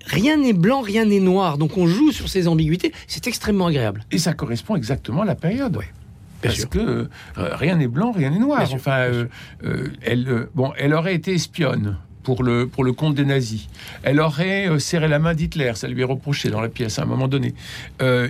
Rien 0.07 0.37
n'est 0.37 0.53
blanc, 0.53 0.81
rien 0.81 1.05
n'est 1.05 1.21
noir. 1.21 1.59
Donc 1.59 1.77
on 1.77 1.87
joue 1.87 2.11
sur 2.11 2.29
ces 2.29 2.49
ambiguïtés. 2.49 2.93
C'est 3.07 3.27
extrêmement 3.27 3.67
agréable. 3.67 4.05
Et 4.11 4.19
ça 4.19 4.33
correspond 4.33 4.75
exactement 4.77 5.23
à 5.23 5.25
la 5.25 5.37
période. 5.37 5.79
Parce 6.43 6.57
sûr. 6.57 6.69
que 6.69 6.79
euh, 6.79 7.09
rien 7.37 7.77
n'est 7.77 7.87
blanc, 7.87 8.11
rien 8.11 8.31
n'est 8.31 8.41
noir. 8.41 8.67
Bien 8.67 8.75
enfin, 8.75 8.99
euh, 8.99 9.27
euh, 9.63 9.93
elle, 10.03 10.49
bon, 10.55 10.73
elle 10.77 10.93
aurait 10.93 11.15
été 11.15 11.33
espionne 11.33 11.99
pour 12.25 12.43
le, 12.43 12.67
pour 12.67 12.83
le 12.83 12.93
compte 12.93 13.15
des 13.15 13.25
nazis. 13.25 13.69
Elle 14.03 14.19
aurait 14.19 14.81
serré 14.81 15.07
la 15.07 15.21
main 15.21 15.35
d'Hitler, 15.35 15.73
ça 15.77 15.87
lui 15.87 16.01
est 16.01 16.05
reproché 16.05 16.51
dans 16.51 16.61
la 16.61 16.69
pièce 16.69 16.99
à 16.99 17.03
un 17.03 17.07
moment 17.07 17.29
donné. 17.29 17.55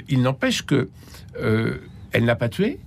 Il 0.09 0.21
n'empêche 0.21 0.63
que 0.63 0.91
elle 1.39 2.25
n'a 2.25 2.37
pas 2.37 2.51
tué, 2.51 2.81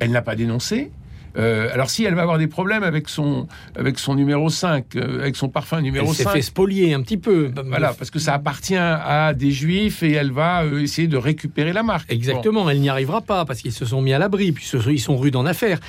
elle 0.00 0.10
n'a 0.10 0.22
pas 0.22 0.36
dénoncé. 0.36 0.90
Euh, 1.36 1.68
alors 1.72 1.90
si 1.90 2.04
elle 2.04 2.14
va 2.14 2.22
avoir 2.22 2.38
des 2.38 2.46
problèmes 2.46 2.82
avec 2.82 3.08
son, 3.08 3.46
avec 3.76 3.98
son 3.98 4.14
numéro 4.14 4.48
5, 4.48 4.96
euh, 4.96 5.20
avec 5.20 5.36
son 5.36 5.48
parfum 5.48 5.80
numéro 5.80 6.08
Elle 6.08 6.14
s'est 6.14 6.24
5, 6.24 6.32
fait 6.32 6.42
spolier 6.42 6.94
un 6.94 7.02
petit 7.02 7.16
peu. 7.16 7.52
voilà, 7.66 7.92
parce 7.92 8.10
que 8.10 8.18
ça 8.18 8.34
appartient 8.34 8.76
à 8.76 9.34
des 9.34 9.50
juifs 9.50 10.02
et 10.02 10.12
elle 10.12 10.32
va 10.32 10.64
euh, 10.64 10.80
essayer 10.82 11.06
de 11.06 11.16
récupérer 11.16 11.72
la 11.72 11.82
marque. 11.82 12.08
Bon. 12.08 12.14
Exactement, 12.14 12.70
elle 12.70 12.80
n'y 12.80 12.88
arrivera 12.88 13.20
pas 13.20 13.44
parce 13.44 13.60
qu'ils 13.60 13.72
se 13.72 13.84
sont 13.84 14.02
mis 14.02 14.12
à 14.12 14.18
l'abri, 14.18 14.52
puis 14.52 14.68
ils 14.88 15.00
sont 15.00 15.16
rudes 15.16 15.36
en 15.36 15.46
affaires. 15.46 15.80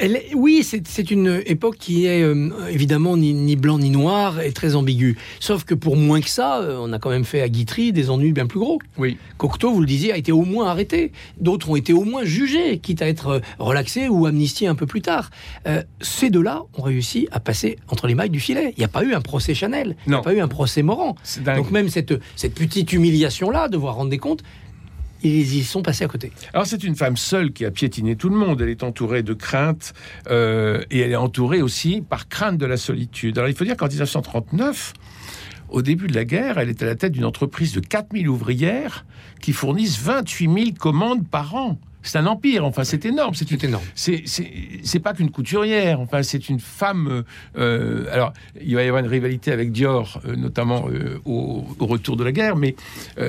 Elle 0.00 0.22
oui, 0.34 0.64
c'est 0.64 1.10
une 1.10 1.42
époque 1.44 1.76
qui 1.78 2.06
est 2.06 2.22
euh, 2.22 2.48
évidemment 2.70 3.16
ni, 3.18 3.34
ni 3.34 3.54
blanc 3.56 3.78
ni 3.78 3.90
noir 3.90 4.40
et 4.40 4.52
très 4.52 4.74
ambiguë. 4.74 5.18
Sauf 5.40 5.64
que 5.64 5.74
pour 5.74 5.96
moins 5.96 6.20
que 6.20 6.28
ça, 6.28 6.60
euh, 6.60 6.78
on 6.80 6.92
a 6.92 6.98
quand 6.98 7.10
même 7.10 7.24
fait 7.24 7.42
à 7.42 7.48
Guitry 7.48 7.92
des 7.92 8.08
ennuis 8.08 8.32
bien 8.32 8.46
plus 8.46 8.60
gros. 8.60 8.78
Oui. 8.96 9.18
Cocteau, 9.36 9.72
vous 9.72 9.80
le 9.80 9.86
disiez, 9.86 10.12
a 10.12 10.16
été 10.16 10.32
au 10.32 10.44
moins 10.44 10.68
arrêté. 10.68 11.12
D'autres 11.38 11.68
ont 11.68 11.76
été 11.76 11.92
au 11.92 12.04
moins 12.04 12.24
jugés, 12.24 12.78
quitte 12.78 13.02
à 13.02 13.08
être 13.08 13.28
euh, 13.28 13.40
relaxés 13.58 14.08
ou 14.08 14.24
amnistiés 14.26 14.68
un 14.68 14.74
peu 14.74 14.86
plus 14.86 15.02
tard. 15.02 15.30
Euh, 15.66 15.82
ces 16.00 16.30
deux-là 16.30 16.62
ont 16.78 16.82
réussi 16.82 17.28
à 17.30 17.40
passer 17.40 17.76
entre 17.88 18.06
les 18.06 18.14
mailles 18.14 18.30
du 18.30 18.40
filet. 18.40 18.72
Il 18.76 18.80
n'y 18.80 18.84
a 18.84 18.88
pas 18.88 19.04
eu 19.04 19.12
un 19.12 19.20
procès 19.20 19.52
Chanel, 19.54 19.96
il 20.06 20.10
n'y 20.10 20.16
a 20.16 20.22
pas 20.22 20.32
eu 20.32 20.40
un 20.40 20.48
procès 20.48 20.82
Morand. 20.82 21.14
Donc 21.44 21.70
même 21.70 21.90
cette, 21.90 22.14
cette 22.36 22.54
petite 22.54 22.92
humiliation-là, 22.92 23.68
devoir 23.68 23.96
rendre 23.96 24.10
des 24.10 24.18
comptes, 24.18 24.42
ils 25.22 25.56
y 25.56 25.64
sont 25.64 25.82
passés 25.82 26.04
à 26.04 26.08
côté. 26.08 26.32
Alors 26.52 26.66
c'est 26.66 26.82
une 26.84 26.96
femme 26.96 27.16
seule 27.16 27.52
qui 27.52 27.64
a 27.64 27.70
piétiné 27.70 28.16
tout 28.16 28.28
le 28.28 28.36
monde. 28.36 28.60
Elle 28.60 28.68
est 28.68 28.82
entourée 28.82 29.22
de 29.22 29.34
craintes 29.34 29.92
euh, 30.28 30.82
et 30.90 31.00
elle 31.00 31.12
est 31.12 31.16
entourée 31.16 31.62
aussi 31.62 32.02
par 32.08 32.28
crainte 32.28 32.58
de 32.58 32.66
la 32.66 32.76
solitude. 32.76 33.38
Alors 33.38 33.48
il 33.48 33.54
faut 33.54 33.64
dire 33.64 33.76
qu'en 33.76 33.88
1939, 33.88 34.94
au 35.68 35.82
début 35.82 36.06
de 36.06 36.14
la 36.14 36.24
guerre, 36.24 36.58
elle 36.58 36.68
est 36.68 36.82
à 36.82 36.86
la 36.86 36.94
tête 36.94 37.12
d'une 37.12 37.24
entreprise 37.24 37.72
de 37.72 37.80
4000 37.80 38.28
ouvrières 38.28 39.04
qui 39.40 39.52
fournissent 39.52 40.00
28 40.00 40.44
000 40.52 40.70
commandes 40.78 41.28
par 41.28 41.54
an. 41.54 41.78
C'est 42.02 42.18
un 42.18 42.26
empire, 42.26 42.64
enfin 42.64 42.84
c'est 42.84 43.04
énorme. 43.04 43.34
C'est 43.34 43.50
une 43.50 43.64
énorme. 43.64 43.84
c'est 43.94 45.00
pas 45.02 45.12
qu'une 45.12 45.30
couturière. 45.30 46.00
Enfin, 46.00 46.22
c'est 46.22 46.48
une 46.48 46.60
femme. 46.60 47.08
euh, 47.08 47.22
euh, 47.58 48.06
alors, 48.12 48.32
il 48.60 48.74
va 48.74 48.82
y 48.82 48.86
avoir 48.88 49.02
une 49.02 49.10
rivalité 49.10 49.52
avec 49.52 49.72
Dior, 49.72 50.20
euh, 50.26 50.36
notamment 50.36 50.86
euh, 50.90 51.18
au, 51.24 51.64
au 51.78 51.86
retour 51.86 52.16
de 52.16 52.24
la 52.24 52.32
guerre, 52.32 52.56
mais 52.56 52.74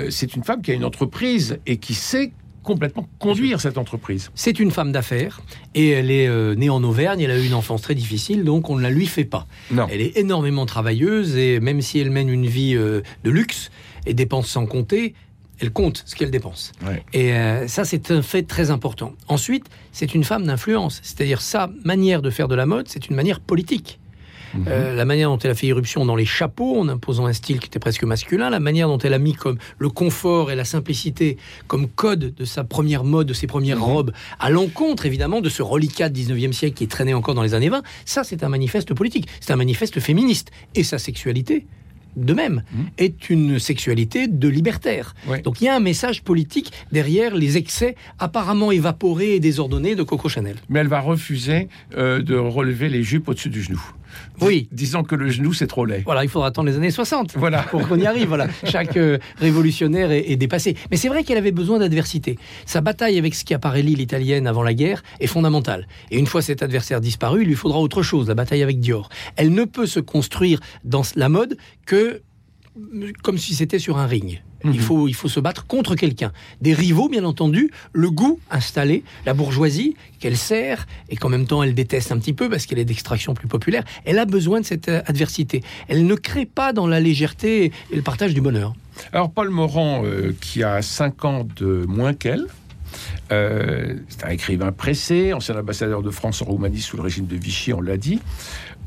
c'est 0.09 0.35
une 0.35 0.43
femme 0.43 0.61
qui 0.61 0.71
a 0.71 0.73
une 0.73 0.85
entreprise 0.85 1.59
et 1.65 1.77
qui 1.77 1.93
sait 1.93 2.31
complètement 2.63 3.07
conduire 3.19 3.59
cette 3.59 3.77
entreprise. 3.79 4.29
C'est 4.35 4.59
une 4.59 4.69
femme 4.71 4.91
d'affaires 4.91 5.41
et 5.73 5.89
elle 5.89 6.11
est 6.11 6.27
euh, 6.27 6.53
née 6.55 6.69
en 6.69 6.83
Auvergne. 6.83 7.19
Elle 7.21 7.31
a 7.31 7.39
eu 7.39 7.45
une 7.47 7.55
enfance 7.55 7.81
très 7.81 7.95
difficile, 7.95 8.43
donc 8.43 8.69
on 8.69 8.75
ne 8.77 8.81
la 8.83 8.91
lui 8.91 9.07
fait 9.07 9.25
pas. 9.25 9.47
Non. 9.71 9.87
Elle 9.91 10.01
est 10.01 10.15
énormément 10.17 10.65
travailleuse 10.67 11.35
et 11.37 11.59
même 11.59 11.81
si 11.81 11.99
elle 11.99 12.11
mène 12.11 12.29
une 12.29 12.45
vie 12.45 12.75
euh, 12.75 13.01
de 13.23 13.31
luxe 13.31 13.71
et 14.05 14.13
dépense 14.13 14.47
sans 14.47 14.65
compter, 14.67 15.15
elle 15.61 15.71
compte 15.71 16.03
ce 16.05 16.15
qu'elle 16.15 16.31
dépense. 16.31 16.71
Ouais. 16.85 17.03
Et 17.13 17.33
euh, 17.33 17.67
ça, 17.67 17.85
c'est 17.85 18.11
un 18.11 18.21
fait 18.21 18.43
très 18.43 18.71
important. 18.71 19.13
Ensuite, 19.27 19.65
c'est 19.91 20.13
une 20.15 20.23
femme 20.23 20.45
d'influence, 20.45 20.99
c'est-à-dire 21.03 21.41
sa 21.41 21.69
manière 21.85 22.21
de 22.21 22.29
faire 22.29 22.47
de 22.47 22.55
la 22.55 22.65
mode, 22.65 22.87
c'est 22.87 23.07
une 23.09 23.15
manière 23.15 23.39
politique. 23.39 23.99
Mhm. 24.53 24.65
Euh, 24.67 24.95
la 24.95 25.05
manière 25.05 25.29
dont 25.29 25.37
elle 25.37 25.51
a 25.51 25.55
fait 25.55 25.67
irruption 25.67 26.03
dans 26.03 26.17
les 26.17 26.25
chapeaux 26.25 26.77
en 26.77 26.89
imposant 26.89 27.25
un 27.25 27.31
style 27.31 27.59
qui 27.59 27.67
était 27.67 27.79
presque 27.79 28.03
masculin, 28.03 28.49
la 28.49 28.59
manière 28.59 28.89
dont 28.89 28.97
elle 28.97 29.13
a 29.13 29.17
mis 29.17 29.33
comme 29.33 29.57
le 29.77 29.87
confort 29.87 30.51
et 30.51 30.55
la 30.55 30.65
simplicité 30.65 31.37
comme 31.67 31.87
code 31.87 32.33
de 32.35 32.43
sa 32.43 32.65
première 32.65 33.05
mode, 33.05 33.27
de 33.27 33.33
ses 33.33 33.47
premières 33.47 33.77
Mhm. 33.77 33.83
robes, 33.83 34.11
à 34.41 34.49
l'encontre 34.49 35.05
évidemment 35.05 35.39
de 35.39 35.47
ce 35.47 35.61
reliquat 35.61 36.09
du 36.09 36.19
19e 36.19 36.51
siècle 36.51 36.75
qui 36.75 36.87
traînait 36.89 37.13
encore 37.13 37.33
dans 37.33 37.43
les 37.43 37.53
années 37.53 37.69
20, 37.69 37.81
ça 38.03 38.25
c'est 38.25 38.43
un 38.43 38.49
manifeste 38.49 38.93
politique, 38.93 39.27
c'est 39.39 39.53
un 39.53 39.55
manifeste 39.55 40.01
féministe. 40.01 40.51
Et 40.75 40.83
sa 40.83 40.97
sexualité, 40.99 41.65
de 42.15 42.33
même, 42.33 42.63
Mhm. 42.73 42.85
est 42.97 43.29
une 43.29 43.59
sexualité 43.59 44.27
de 44.27 44.47
libertaire. 44.47 45.15
Ouais. 45.27 45.41
Donc 45.41 45.61
il 45.61 45.65
y 45.65 45.67
a 45.67 45.75
un 45.75 45.79
message 45.79 46.23
politique 46.23 46.71
derrière 46.91 47.35
les 47.35 47.57
excès 47.57 47.95
apparemment 48.19 48.71
évaporés 48.71 49.35
et 49.35 49.39
désordonnés 49.39 49.95
de 49.95 50.03
Coco 50.03 50.29
Chanel. 50.29 50.55
Mais 50.69 50.79
elle 50.79 50.87
va 50.87 50.99
refuser 50.99 51.67
euh, 51.97 52.21
de 52.21 52.35
relever 52.35 52.89
les 52.89 53.03
jupes 53.03 53.27
au-dessus 53.29 53.49
du 53.49 53.61
genou. 53.61 53.81
Oui. 54.41 54.67
Disant 54.71 55.03
que 55.03 55.15
le 55.15 55.29
genou, 55.29 55.53
c'est 55.53 55.67
trop 55.67 55.85
laid. 55.85 56.03
Voilà, 56.05 56.23
il 56.23 56.29
faudra 56.29 56.47
attendre 56.47 56.69
les 56.69 56.75
années 56.77 56.91
60 56.91 57.33
Voilà. 57.37 57.63
pour 57.63 57.87
qu'on 57.87 57.97
y 57.97 58.05
arrive. 58.05 58.27
Voilà. 58.27 58.47
Chaque 58.63 58.97
euh, 58.97 59.17
révolutionnaire 59.37 60.11
est, 60.11 60.29
est 60.31 60.35
dépassé. 60.35 60.75
Mais 60.89 60.97
c'est 60.97 61.09
vrai 61.09 61.23
qu'elle 61.23 61.37
avait 61.37 61.51
besoin 61.51 61.79
d'adversité. 61.79 62.37
Sa 62.65 62.81
bataille 62.81 63.17
avec 63.17 63.33
Schiaparelli, 63.33 63.95
l'italienne, 63.95 64.47
avant 64.47 64.63
la 64.63 64.73
guerre, 64.73 65.03
est 65.19 65.27
fondamentale. 65.27 65.87
Et 66.11 66.17
une 66.19 66.27
fois 66.27 66.41
cet 66.41 66.63
adversaire 66.63 67.01
disparu, 67.01 67.41
il 67.43 67.47
lui 67.47 67.55
faudra 67.55 67.79
autre 67.79 68.01
chose, 68.03 68.27
la 68.27 68.35
bataille 68.35 68.63
avec 68.63 68.79
Dior. 68.79 69.09
Elle 69.35 69.53
ne 69.53 69.65
peut 69.65 69.85
se 69.85 69.99
construire 69.99 70.59
dans 70.83 71.01
la 71.15 71.29
mode 71.29 71.57
que 71.85 72.21
comme 73.23 73.37
si 73.37 73.55
c'était 73.55 73.79
sur 73.79 73.97
un 73.97 74.07
ring. 74.07 74.41
Mhm. 74.63 74.73
Il, 74.73 74.79
faut, 74.79 75.07
il 75.07 75.13
faut 75.13 75.27
se 75.27 75.39
battre 75.39 75.65
contre 75.65 75.95
quelqu'un. 75.95 76.31
Des 76.61 76.73
rivaux, 76.73 77.09
bien 77.09 77.23
entendu, 77.23 77.71
le 77.93 78.11
goût 78.11 78.39
installé, 78.49 79.03
la 79.25 79.33
bourgeoisie 79.33 79.95
qu'elle 80.19 80.37
sert 80.37 80.87
et 81.09 81.15
qu'en 81.15 81.29
même 81.29 81.47
temps 81.47 81.63
elle 81.63 81.73
déteste 81.73 82.11
un 82.11 82.19
petit 82.19 82.33
peu 82.33 82.49
parce 82.49 82.65
qu'elle 82.65 82.79
est 82.79 82.85
d'extraction 82.85 83.33
plus 83.33 83.47
populaire. 83.47 83.83
Elle 84.05 84.19
a 84.19 84.25
besoin 84.25 84.61
de 84.61 84.65
cette 84.65 84.87
euh, 84.87 85.01
adversité. 85.07 85.63
Elle 85.87 86.05
ne 86.05 86.15
crée 86.15 86.45
pas 86.45 86.73
dans 86.73 86.87
la 86.87 86.99
légèreté 86.99 87.71
et 87.91 87.95
le 87.95 88.01
partage 88.01 88.33
du 88.33 88.41
bonheur. 88.41 88.73
Alors, 89.13 89.31
Paul 89.31 89.49
Morand, 89.49 90.03
euh, 90.05 90.35
qui 90.39 90.63
a 90.63 90.81
5 90.81 91.25
ans 91.25 91.47
de 91.55 91.85
moins 91.87 92.13
qu'elle, 92.13 92.45
euh, 93.31 93.95
c'est 94.09 94.25
un 94.25 94.29
écrivain 94.29 94.71
pressé, 94.71 95.33
ancien 95.33 95.57
ambassadeur 95.57 96.01
de 96.01 96.11
France 96.11 96.41
en 96.41 96.45
Roumanie 96.45 96.81
sous 96.81 96.97
le 96.97 97.03
régime 97.03 97.25
de 97.25 97.35
Vichy, 97.35 97.73
on 97.73 97.81
l'a 97.81 97.97
dit, 97.97 98.19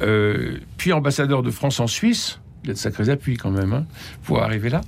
euh, 0.02 0.58
puis 0.76 0.92
ambassadeur 0.92 1.42
de 1.42 1.50
France 1.50 1.80
en 1.80 1.86
Suisse, 1.86 2.40
de 2.64 2.74
sacrés 2.74 3.08
appuis 3.10 3.36
quand 3.36 3.50
même 3.50 3.72
hein, 3.72 3.86
pour 4.24 4.42
arriver 4.42 4.70
là. 4.70 4.80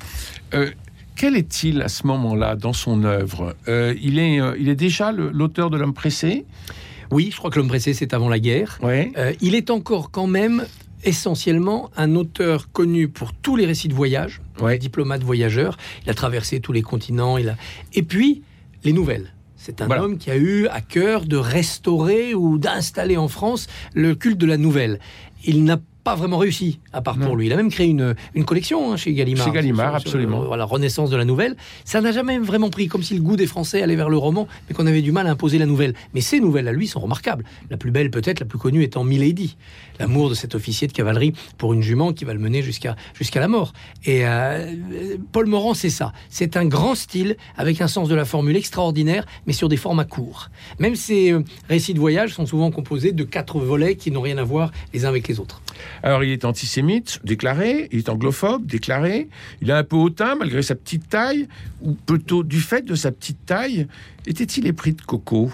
Euh, 0.55 0.71
quel 1.15 1.37
est-il 1.37 1.83
à 1.83 1.89
ce 1.89 2.07
moment-là 2.07 2.57
dans 2.57 2.73
son 2.73 3.05
œuvre? 3.05 3.55
Euh, 3.69 3.95
il, 4.03 4.19
est, 4.19 4.41
euh, 4.41 4.55
il 4.59 4.69
est 4.69 4.75
déjà 4.75 5.13
l'auteur 5.13 5.71
de 5.71 5.77
L'homme 5.79 5.95
pressé? 5.95 6.45
Oui, 7.11 7.31
je 7.33 7.37
crois 7.37 7.51
que 7.51 7.59
l'homme 7.59 7.69
pressé, 7.69 7.95
c'est 7.95 8.13
avant 8.15 8.29
la 8.29 8.39
guerre. 8.39 8.79
ouais. 8.83 9.13
Il 9.41 9.55
est 9.55 9.71
encore 9.71 10.11
quand 10.11 10.27
même 10.27 10.65
essentiellement 11.05 11.91
un 11.97 12.17
auteur 12.17 12.71
connu 12.73 13.07
pour 13.09 13.33
tous 13.33 13.55
les 13.57 13.65
récits 13.67 13.89
de 13.89 13.95
voyage, 13.95 14.41
Ouais. 14.61 14.77
diplomate 14.79 15.23
voyageur. 15.23 15.77
Il 16.05 16.11
a 16.11 16.15
traversé 16.15 16.59
tous 16.61 16.73
les 16.73 16.83
continents. 16.83 17.39
Il 17.39 17.49
a... 17.51 17.57
Et 17.95 18.03
puis, 18.03 18.43
les 18.83 18.93
nouvelles. 18.93 19.33
C'est 19.57 19.81
un 19.83 19.87
Voilà. 19.87 20.03
homme 20.03 20.19
qui 20.19 20.31
a 20.31 20.37
eu 20.37 20.67
à 20.69 20.81
cœur 20.81 21.25
de 21.25 21.37
restaurer 21.37 22.35
ou 22.35 22.59
d'installer 22.59 23.17
en 23.17 23.29
France 23.29 23.69
le 23.95 24.15
culte 24.15 24.39
de 24.39 24.47
la 24.47 24.57
nouvelle. 24.57 24.99
Il 25.45 25.63
n'a 25.65 25.79
pas 26.07 26.15
vraiment 26.15 26.39
réussi, 26.39 26.79
à 26.93 27.03
part 27.03 27.17
Non. 27.17 27.27
pour 27.27 27.37
lui. 27.37 27.47
Il 27.47 27.53
a 27.53 27.57
même 27.57 27.69
créé 27.71 27.89
une, 27.89 28.15
une 28.37 28.45
collection 28.45 28.93
hein, 28.93 28.97
chez 28.97 29.13
Gallimard. 29.13 29.45
Chez 29.45 29.51
Gallimard, 29.51 29.89
Sur- 29.89 29.97
absolument. 29.97 30.39
sur, 30.39 30.47
voilà, 30.47 30.65
renaissance 30.65 31.11
de 31.11 31.17
la 31.17 31.25
nouvelle. 31.25 31.57
Ça 31.85 32.01
n'a 32.01 32.13
jamais 32.13 32.39
vraiment 32.39 32.71
pris, 32.71 32.87
comme 32.87 33.03
si 33.03 33.15
le 33.17 33.23
goût 33.23 33.35
des 33.35 33.49
Français 33.49 33.83
allait 33.83 33.97
vers 33.97 34.09
le 34.09 34.17
roman, 34.17 34.47
mais 34.69 34.75
qu'on 34.77 34.87
avait 34.87 35.03
du 35.03 35.11
mal 35.11 35.27
à 35.27 35.31
imposer 35.33 35.59
la 35.59 35.67
nouvelle. 35.67 35.95
Mais 36.15 36.21
ces 36.21 36.39
nouvelles 36.39 36.69
à 36.69 36.73
lui 36.73 36.87
sont 36.87 37.01
remarquables. 37.01 37.45
La 37.71 37.77
plus 37.77 37.91
belle, 37.91 38.13
peut-être, 38.13 38.39
la 38.39 38.47
plus 38.47 38.59
connue 38.59 38.85
étant 38.85 39.03
Milady. 39.03 39.57
L'amour 39.99 40.31
de 40.31 40.35
cet 40.35 40.55
officier 40.55 40.87
de 40.87 40.93
cavalerie 40.93 41.33
pour 41.59 41.73
une 41.73 41.83
jument 41.83 42.13
qui 42.13 42.25
va 42.25 42.35
le 42.35 42.39
mener 42.39 42.63
jusqu'à 42.63 42.95
jusqu'à 43.15 43.41
la 43.41 43.49
mort. 43.49 43.73
Et 44.05 44.25
euh, 44.27 45.17
Paul 45.33 45.47
Morand, 45.47 45.75
c'est 45.75 45.91
ça. 45.91 46.13
C'est 46.29 46.57
un 46.57 46.67
grand 46.67 46.95
style 46.95 47.37
avec 47.57 47.81
un 47.81 47.89
sens 47.89 48.09
de 48.09 48.15
la 48.15 48.25
formule 48.25 48.55
extraordinaire, 48.57 49.27
mais 49.47 49.53
sur 49.53 49.69
des 49.69 49.77
formats 49.77 50.05
courts. 50.05 50.51
Même 50.79 50.95
ses 50.95 51.33
euh, 51.33 51.43
récits 51.69 51.95
de 51.95 51.99
voyage 51.99 52.35
sont 52.35 52.47
souvent 52.47 52.71
composés 52.71 53.11
de 53.13 53.25
quatre 53.25 53.59
volets 53.59 53.97
qui 53.97 54.11
n'ont 54.13 54.21
rien 54.21 54.39
à 54.39 54.45
voir 54.45 54.71
les 54.95 55.05
uns 55.05 55.09
avec 55.09 55.27
les 55.27 55.41
autres. 55.41 55.63
Alors, 56.03 56.23
il 56.25 56.31
est 56.31 56.45
antisémite, 56.45 57.21
déclaré, 57.25 57.89
il 57.93 57.99
est 57.99 58.09
anglophobe, 58.09 58.67
déclaré, 58.67 59.29
il 59.63 59.71
a 59.71 59.79
un 59.79 59.85
peu 59.85 59.97
hautain 59.97 60.35
malgré 60.37 60.63
sa 60.63 60.75
petite 60.75 61.09
taille, 61.09 61.49
ou 61.83 61.93
plutôt 61.93 62.43
du 62.43 62.61
fait 62.61 62.85
de 62.85 62.95
sa 62.95 63.11
petite 63.13 63.45
taille, 63.47 63.87
était-il 64.27 64.67
épris 64.67 64.93
de 64.93 65.03
coco? 65.03 65.51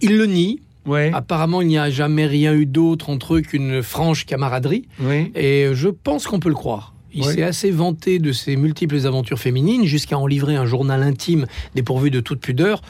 Il 0.00 0.16
le 0.16 0.26
nie. 0.26 0.60
Ouais, 0.84 1.10
Apparemment, 1.12 1.62
il 1.62 1.68
n'y 1.68 1.78
a 1.78 1.90
jamais 1.90 2.26
rien 2.26 2.54
eu 2.54 2.64
d'autre 2.66 3.10
entre 3.10 3.34
eux 3.36 3.40
qu'une 3.40 3.82
franche 3.82 4.24
camaraderie. 4.24 4.86
oui. 5.00 5.32
Et 5.34 5.68
je 5.72 5.88
pense 5.88 6.26
qu'on 6.28 6.38
peut 6.38 6.48
le 6.48 6.54
croire. 6.54 6.94
Il 7.12 7.22
Oui. 7.26 7.34
s'est 7.34 7.42
assez 7.42 7.70
vanté 7.70 8.18
de 8.20 8.30
ses 8.30 8.56
multiples 8.56 9.04
aventures 9.06 9.38
féminines 9.38 9.84
jusqu'à 9.86 10.18
en 10.18 10.26
livrer 10.26 10.54
un 10.54 10.66
journal 10.66 11.02
intime 11.02 11.46
dépourvu 11.74 12.10
de 12.10 12.20
toute 12.20 12.40
pudeur 12.40 12.82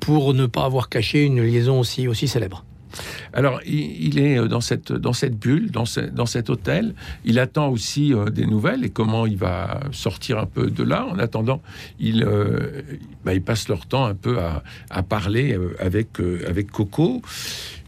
pour 0.00 0.34
ne 0.34 0.46
pas 0.46 0.64
avoir 0.64 0.88
caché 0.88 1.24
une 1.24 1.42
liaison 1.42 1.78
aussi, 1.78 2.08
aussi 2.08 2.26
célèbre. 2.26 2.64
Alors, 3.32 3.60
il, 3.66 4.06
il 4.06 4.18
est 4.18 4.38
euh, 4.38 4.48
dans 4.48 4.60
cette, 4.60 4.92
dans 4.92 5.12
cette 5.12 5.38
bulle, 5.38 5.70
dans, 5.70 5.84
ce- 5.84 6.00
dans 6.00 6.26
cet 6.26 6.50
hôtel. 6.50 6.94
Il 7.24 7.38
attend 7.38 7.68
aussi 7.68 8.12
euh, 8.14 8.26
des 8.30 8.46
nouvelles 8.46 8.84
et 8.84 8.90
comment 8.90 9.26
il 9.26 9.36
va 9.36 9.80
sortir 9.92 10.38
un 10.38 10.46
peu 10.46 10.70
de 10.70 10.82
là. 10.82 11.06
En 11.06 11.18
attendant, 11.18 11.62
il, 11.98 12.24
euh, 12.24 12.82
bah, 13.24 13.34
il 13.34 13.42
passe 13.42 13.68
leur 13.68 13.86
temps 13.86 14.04
un 14.06 14.14
peu 14.14 14.38
à, 14.38 14.62
à 14.90 15.02
parler 15.02 15.54
euh, 15.56 15.74
avec, 15.80 16.20
euh, 16.20 16.44
avec 16.48 16.70
Coco. 16.70 17.22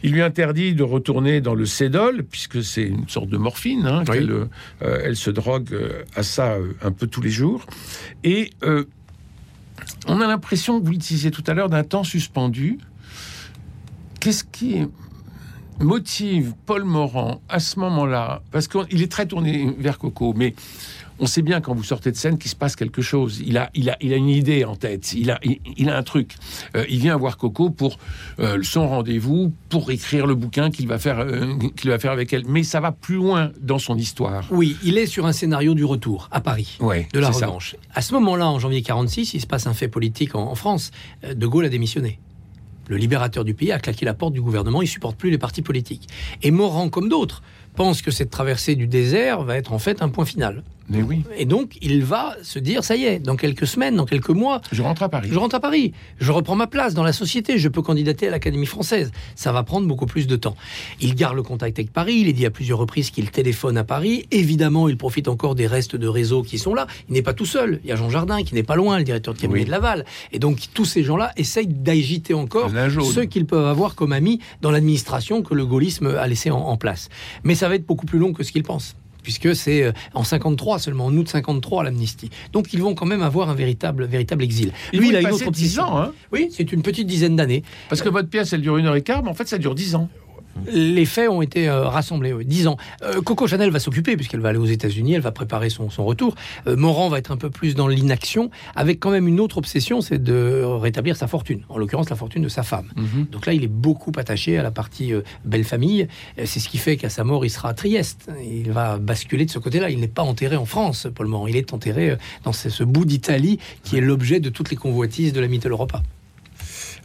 Il 0.03 0.13
lui 0.13 0.23
interdit 0.23 0.75
de 0.75 0.83
retourner 0.85 1.41
dans 1.41 1.55
le 1.57 1.67
Cédol, 1.67 2.23
puisque 2.23 2.63
c'est 2.63 2.85
une 2.85 3.09
sorte 3.09 3.29
de 3.29 3.37
morphine. 3.37 3.85
hein, 3.87 4.05
Oui. 4.09 4.19
euh, 4.31 4.47
elle 5.05 5.17
se 5.17 5.31
drogue 5.31 5.77
à 6.15 6.23
ça 6.23 6.57
un 6.83 6.93
peu 6.93 7.07
tous 7.09 7.21
les 7.21 7.31
jours. 7.31 7.67
Et 8.23 8.51
euh, 8.63 8.85
on 10.07 10.21
a 10.21 10.27
l'impression, 10.27 10.81
vous 10.81 10.93
le 10.93 10.97
disiez 10.99 11.31
tout 11.31 11.43
à 11.47 11.55
l'heure, 11.55 11.69
d'un 11.69 11.83
temps 11.85 12.05
suspendu. 12.05 12.79
Qu'est-ce 14.21 14.45
qui 14.45 14.87
motive 15.81 16.55
Paul 16.67 16.85
Morand 16.85 17.41
à 17.49 17.61
ce 17.61 17.79
moment-là? 17.81 18.43
Parce 18.51 18.69
qu'il 18.69 19.03
est 19.03 19.11
très 19.11 19.27
tourné 19.27 19.75
vers 19.79 19.99
Coco, 19.99 20.35
mais 20.37 20.55
on 21.21 21.27
sait 21.27 21.43
bien 21.43 21.61
quand 21.61 21.75
vous 21.75 21.83
sortez 21.85 22.11
de 22.13 22.17
scène 22.17 22.39
qu'il 22.39 22.51
se 22.51 22.57
passe 22.57 22.77
quelque 22.77 23.03
chose. 23.03 23.41
Il 23.45 23.59
a, 23.59 23.71
il 23.75 23.91
a, 23.91 23.97
il 24.01 24.13
a 24.13 24.17
une 24.17 24.29
idée 24.29 24.65
en 24.65 24.77
tête. 24.77 25.13
Il 25.15 25.31
a, 25.33 25.39
il, 25.43 25.59
il 25.77 25.89
a 25.89 25.97
un 25.97 26.03
truc. 26.05 26.35
Euh, 26.77 26.85
il 26.89 26.99
vient 27.01 27.17
voir 27.17 27.37
Coco 27.37 27.71
pour 27.71 27.99
euh, 28.39 28.61
son 28.63 28.89
rendez-vous, 28.89 29.53
pour 29.69 29.91
écrire 29.91 30.27
le 30.27 30.35
bouquin 30.37 30.71
qu'il 30.71 30.87
va 30.89 30.99
faire, 30.99 31.19
euh, 31.21 31.55
qu'il 31.77 31.91
va 31.91 31.99
faire 31.99 32.13
avec 32.13 32.33
elle. 32.33 32.45
Mais 32.47 32.63
ça 32.63 32.79
va 32.81 32.93
plus 32.93 33.17
loin 33.17 33.51
dans 33.61 33.79
son 33.81 33.97
histoire. 33.97 34.47
Oui, 34.53 34.77
il 34.85 34.97
est 34.99 35.07
sur 35.07 35.27
un 35.27 35.33
scénario 35.33 35.75
du 35.75 35.85
retour 35.85 36.29
à 36.33 36.41
Paris. 36.41 36.77
Ouais, 36.81 37.09
De 37.13 37.19
la 37.21 37.33
ça. 37.33 37.47
revanche. 37.47 37.75
À 37.95 38.01
ce 38.03 38.15
moment-là, 38.15 38.49
en 38.49 38.59
janvier 38.61 38.83
46, 38.83 39.35
il 39.35 39.41
se 39.41 39.47
passe 39.47 39.67
un 39.67 39.75
fait 39.75 39.89
politique 39.89 40.35
en, 40.37 40.51
en 40.51 40.55
France. 40.55 40.91
De 41.29 41.47
Gaulle 41.49 41.65
a 41.65 41.69
démissionné. 41.69 42.21
Le 42.89 42.97
libérateur 42.97 43.45
du 43.45 43.55
pays 43.55 43.71
a 43.71 43.79
claqué 43.79 44.05
la 44.05 44.15
porte 44.15 44.33
du 44.33 44.41
gouvernement, 44.41 44.83
il 44.83 44.89
supporte 44.89 45.17
plus 45.17 45.31
les 45.31 45.39
partis 45.39 45.63
politiques. 45.63 46.09
Et 46.43 46.51
Morand, 46.51 46.89
comme 46.89 47.09
d'autres, 47.09 47.43
pense 47.77 48.03
que 48.03 48.11
cette 48.11 48.31
traversée 48.31 48.75
du 48.75 48.89
désert 48.89 49.43
va 49.43 49.57
être 49.57 49.73
en 49.73 49.79
fait 49.79 50.03
un 50.03 50.09
point 50.09 50.25
final. 50.25 50.65
Mais 50.91 51.03
oui, 51.03 51.23
Et 51.37 51.45
donc, 51.45 51.77
il 51.83 52.03
va 52.03 52.37
se 52.43 52.59
dire, 52.59 52.83
ça 52.83 52.97
y 52.97 53.05
est, 53.05 53.19
dans 53.19 53.37
quelques 53.37 53.67
semaines, 53.67 53.97
dans 53.97 54.07
quelques 54.07 54.31
mois, 54.31 54.61
je 54.73 54.81
rentre 54.83 55.03
à 55.03 55.09
Paris. 55.09 55.29
je 55.31 55.39
rentre 55.39 55.55
à 55.55 55.61
Paris, 55.61 55.93
je 56.19 56.33
reprends 56.33 56.57
ma 56.57 56.67
place 56.67 56.95
dans 56.95 57.03
la 57.03 57.13
société, 57.13 57.59
je 57.59 57.69
peux 57.69 57.83
candidater 57.83 58.29
à 58.29 58.31
l'Académie 58.31 58.67
française. 58.67 59.13
Ça 59.35 59.53
va 59.53 59.63
prendre 59.63 59.87
beaucoup 59.87 60.07
plus 60.07 60.27
de 60.27 60.37
temps. 60.37 60.57
Il 61.01 61.15
garde 61.15 61.37
le 61.37 61.43
contact 61.43 61.79
avec 61.79 61.93
Paris, 61.93 62.17
il 62.21 62.29
est 62.29 62.33
dit 62.33 62.47
à 62.47 62.51
plusieurs 62.51 62.79
reprises 62.79 63.11
qu'il 63.11 63.31
téléphone 63.31 63.77
à 63.77 63.85
Paris. 63.85 64.27
Évidemment, 64.31 64.89
il 64.89 64.97
profite 64.97 65.29
encore 65.29 65.55
des 65.55 65.67
restes 65.67 65.95
de 65.97 66.07
réseau 66.09 66.43
qui 66.43 66.59
sont 66.59 66.73
là. 66.75 66.87
Il 67.09 67.13
n'est 67.15 67.23
pas 67.23 67.35
tout 67.35 67.47
seul. 67.47 67.81
Il 67.85 67.91
y 67.91 67.93
a 67.93 67.97
Jean 67.97 68.09
Jardin 68.11 68.43
qui 68.43 68.55
n'est 68.55 68.63
pas 68.63 68.77
loin, 68.77 68.99
le 68.99 69.05
directeur 69.05 69.35
de 69.35 69.39
cabinet 69.39 69.61
Oui. 69.61 69.67
de 69.67 69.71
Laval. 69.71 70.05
Et 70.33 70.39
donc, 70.39 70.69
tous 70.75 70.85
ces 70.87 71.03
gens-là 71.05 71.33
essayent 71.37 71.67
d'agiter 71.67 72.35
encore 72.35 72.71
ceux 73.13 73.25
qu'ils 73.27 73.47
peuvent 73.47 73.67
avoir 73.67 73.95
comme 73.95 74.13
amis 74.13 74.41
dans 74.63 74.71
l'administration 74.71 75.43
que 75.43 75.55
le 75.55 75.67
gaullisme 75.67 76.07
a 76.19 76.27
laissé 76.27 76.51
en, 76.51 76.59
en 76.61 76.77
place. 76.77 77.09
Mais 77.45 77.55
ça 77.55 77.69
va 77.69 77.75
être 77.75 77.87
beaucoup 77.87 78.07
plus 78.07 78.19
long 78.19 78.33
que 78.33 78.43
ce 78.43 78.53
qu'ils 78.53 78.63
pensent. 78.63 78.97
Puisque 79.29 79.55
c'est 79.55 79.83
euh, 79.83 79.93
en 80.15 80.25
53 80.25 80.79
seulement, 80.79 81.05
en 81.05 81.15
août 81.15 81.29
53 81.29 81.85
l'amnistie. 81.85 82.31
Donc 82.55 82.73
ils 82.73 82.81
vont 82.81 82.95
quand 82.95 83.05
même 83.05 83.21
avoir 83.21 83.51
un 83.51 83.55
véritable, 83.55 84.07
véritable 84.07 84.43
exil. 84.43 84.73
Il 84.95 85.01
Lui, 85.01 85.11
il 85.11 85.17
a 85.17 85.21
une 85.21 85.27
autre 85.27 85.51
10 85.51 85.79
obsession. 85.79 85.83
ans, 85.83 85.99
hein 85.99 86.13
Oui, 86.33 86.49
c'est 86.51 86.73
une 86.73 86.81
petite 86.81 87.07
dizaine 87.07 87.37
d'années. 87.37 87.63
Parce 87.91 88.01
que 88.01 88.09
votre 88.09 88.31
pièce, 88.31 88.55
elle 88.55 88.63
dure 88.63 88.79
une 88.79 88.87
heure 88.87 88.97
et 88.97 89.03
quart, 89.03 89.23
mais 89.23 89.29
en 89.29 89.35
fait, 89.35 89.47
ça 89.47 89.59
dure 89.59 89.75
10 89.75 89.97
ans. 89.97 90.09
Les 90.67 91.05
faits 91.05 91.29
ont 91.29 91.43
été 91.43 91.69
euh, 91.69 91.89
rassemblés. 91.89 92.33
oui. 92.33 92.45
Dix 92.45 92.67
ans. 92.67 92.77
Euh, 93.03 93.21
Coco 93.23 93.47
Chanel 93.47 93.71
va 93.71 93.79
s'occuper, 93.79 94.17
puisqu'elle 94.17 94.41
va 94.41 94.51
aller 94.51 94.59
aux 94.59 94.65
États-Unis, 94.67 95.15
elle 95.15 95.21
va 95.21 95.33
préparer 95.33 95.71
son, 95.71 95.91
son 95.91 96.05
retour. 96.05 96.35
Euh, 96.67 96.77
Morand 96.77 97.09
va 97.09 97.19
être 97.19 97.31
un 97.31 97.37
peu 97.37 97.51
plus 97.51 97.75
dans 97.75 97.89
l'inaction, 97.89 98.51
avec 98.75 99.01
quand 99.01 99.11
même 99.11 99.29
une 99.29 99.41
autre 99.41 99.59
obsession, 99.59 100.01
c'est 100.01 100.23
de 100.23 100.63
rétablir 100.65 101.17
sa 101.17 101.27
fortune, 101.27 101.63
en 101.69 101.79
l'occurrence 101.79 102.11
la 102.11 102.17
fortune 102.17 102.43
de 102.43 102.49
sa 102.49 102.63
femme. 102.63 102.89
Donc 103.31 103.47
là, 103.47 103.53
il 103.53 103.65
est 103.65 103.69
beaucoup 103.69 104.13
attaché 104.17 104.59
à 104.59 104.63
la 104.63 104.71
partie 104.71 105.13
euh, 105.13 105.23
belle 105.45 105.65
famille. 105.65 106.09
C'est 106.45 106.61
ce 106.61 106.69
qui 106.69 106.79
fait 106.79 106.97
qu'à 106.97 107.09
sa 107.11 107.25
mort, 107.25 107.45
il 107.45 107.51
sera 107.51 107.71
à 107.71 107.75
Trieste. 107.75 108.31
Il 108.43 108.73
va 108.73 108.99
basculer 108.99 109.45
de 109.45 109.51
ce 109.51 109.59
côté-là. 109.59 109.91
Il 109.91 110.01
n'est 110.01 110.09
pas 110.09 110.23
enterré 110.23 110.57
en 110.57 110.65
France, 110.65 111.07
Paul 111.15 111.27
Morand. 111.27 111.47
Il 111.47 111.57
est 111.57 111.73
enterré 111.73 112.17
dans 112.45 112.53
ce, 112.53 112.71
ce 112.71 112.85
bout 112.85 113.05
d'Italie 113.05 113.59
qui 113.85 113.97
est 113.97 114.01
l'objet 114.01 114.41
de 114.41 114.49
toutes 114.49 114.71
les 114.71 114.77
convoitises 114.77 115.33
de 115.33 115.41
la 115.41 115.49
Mitteleuropa. 115.49 116.03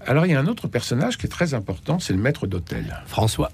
Alors, 0.05 0.25
il 0.25 0.31
y 0.31 0.35
a 0.35 0.39
un 0.39 0.47
autre 0.47 0.67
personnage 0.67 1.17
qui 1.17 1.25
est 1.25 1.29
très 1.29 1.53
important, 1.53 1.99
c'est 1.99 2.13
le 2.13 2.19
maître 2.19 2.47
d'hôtel. 2.47 3.01
François. 3.05 3.51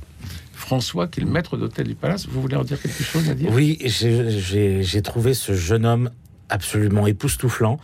François, 0.53 1.07
qui 1.07 1.21
est 1.21 1.23
le 1.23 1.29
maître 1.29 1.57
d'hôtel 1.57 1.87
du 1.87 1.95
Palace. 1.95 2.27
Vous 2.27 2.41
voulez 2.41 2.55
en 2.55 2.63
dire 2.63 2.81
quelque 2.81 3.03
chose, 3.03 3.27
Nadir? 3.27 3.51
Oui, 3.51 3.77
j'ai- 3.81 5.01
trouvé 5.01 5.33
ce 5.33 5.53
jeune 5.53 5.85
homme 5.85 6.09
absolument 6.51 7.05
époustouflant. 7.05 7.79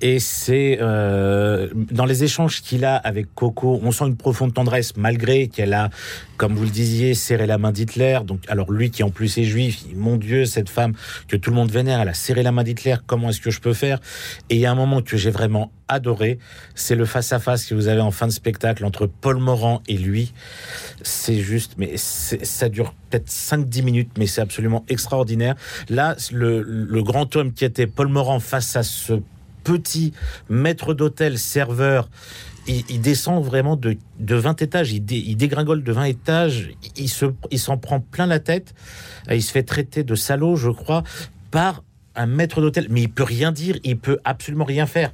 Et 0.00 0.18
c'est 0.18 0.78
euh, 0.80 1.68
dans 1.74 2.04
les 2.04 2.24
échanges 2.24 2.62
qu'il 2.62 2.84
a 2.84 2.96
avec 2.96 3.32
Coco, 3.34 3.78
on 3.82 3.92
sent 3.92 4.06
une 4.08 4.16
profonde 4.16 4.52
tendresse 4.52 4.96
malgré 4.96 5.46
qu'elle 5.46 5.72
a, 5.72 5.88
comme 6.36 6.54
vous 6.54 6.64
le 6.64 6.70
disiez, 6.70 7.14
serré 7.14 7.46
la 7.46 7.58
main 7.58 7.70
d'Hitler. 7.70 8.18
Donc, 8.24 8.40
alors 8.48 8.72
lui 8.72 8.90
qui 8.90 9.04
en 9.04 9.10
plus 9.10 9.38
est 9.38 9.44
juif, 9.44 9.84
mon 9.94 10.16
Dieu, 10.16 10.44
cette 10.46 10.68
femme 10.68 10.94
que 11.28 11.36
tout 11.36 11.50
le 11.50 11.56
monde 11.56 11.70
vénère, 11.70 12.00
elle 12.00 12.08
a 12.08 12.14
serré 12.14 12.42
la 12.42 12.50
main 12.50 12.64
d'Hitler. 12.64 12.96
Comment 13.06 13.30
est-ce 13.30 13.40
que 13.40 13.50
je 13.52 13.60
peux 13.60 13.72
faire? 13.74 14.00
Et 14.50 14.56
il 14.56 14.60
y 14.60 14.66
a 14.66 14.70
un 14.72 14.76
moment 14.76 15.00
que 15.00 15.16
j'ai 15.16 15.30
vraiment 15.30 15.70
adoré, 15.88 16.38
c'est 16.74 16.94
le 16.94 17.04
face 17.04 17.32
à 17.32 17.38
face 17.38 17.64
que 17.64 17.74
vous 17.74 17.88
avez 17.88 18.00
en 18.00 18.10
fin 18.10 18.26
de 18.26 18.32
spectacle 18.32 18.84
entre 18.84 19.06
Paul 19.06 19.38
Morand 19.38 19.82
et 19.88 19.96
lui. 19.96 20.32
C'est 21.02 21.40
juste, 21.40 21.74
mais 21.78 21.96
ça 21.96 22.68
dure 22.68 22.94
peut-être 23.10 23.28
5-10 23.28 23.82
minutes, 23.82 24.10
mais 24.18 24.26
c'est 24.26 24.40
absolument 24.40 24.84
extraordinaire. 24.88 25.54
Là, 25.88 26.16
le, 26.32 27.02
grand 27.02 27.36
homme 27.36 27.52
qui 27.52 27.64
était 27.64 27.86
Paul 27.86 28.08
Morand 28.08 28.40
face 28.40 28.76
à 28.76 28.82
ce 28.82 29.14
petit 29.64 30.12
maître 30.48 30.94
d'hôtel, 30.94 31.38
serveur, 31.38 32.08
il, 32.66 33.00
descend 33.00 33.42
vraiment 33.42 33.76
de, 33.76 33.96
de 34.18 34.34
20 34.34 34.60
étages, 34.60 34.92
il, 34.92 35.10
il 35.10 35.36
dégringole 35.36 35.82
de 35.82 35.92
20 35.92 36.04
étages, 36.04 36.70
il 36.96 37.08
se, 37.08 37.26
il 37.50 37.58
s'en 37.58 37.78
prend 37.78 38.00
plein 38.00 38.26
la 38.26 38.40
tête, 38.40 38.74
il 39.30 39.42
se 39.42 39.52
fait 39.52 39.62
traiter 39.62 40.04
de 40.04 40.14
salaud, 40.14 40.56
je 40.56 40.68
crois, 40.68 41.02
par 41.50 41.82
un 42.14 42.26
maître 42.26 42.60
d'hôtel, 42.60 42.88
mais 42.90 43.02
il 43.02 43.10
peut 43.10 43.22
rien 43.22 43.52
dire, 43.52 43.78
il 43.84 43.96
peut 43.98 44.18
absolument 44.24 44.64
rien 44.64 44.86
faire. 44.86 45.12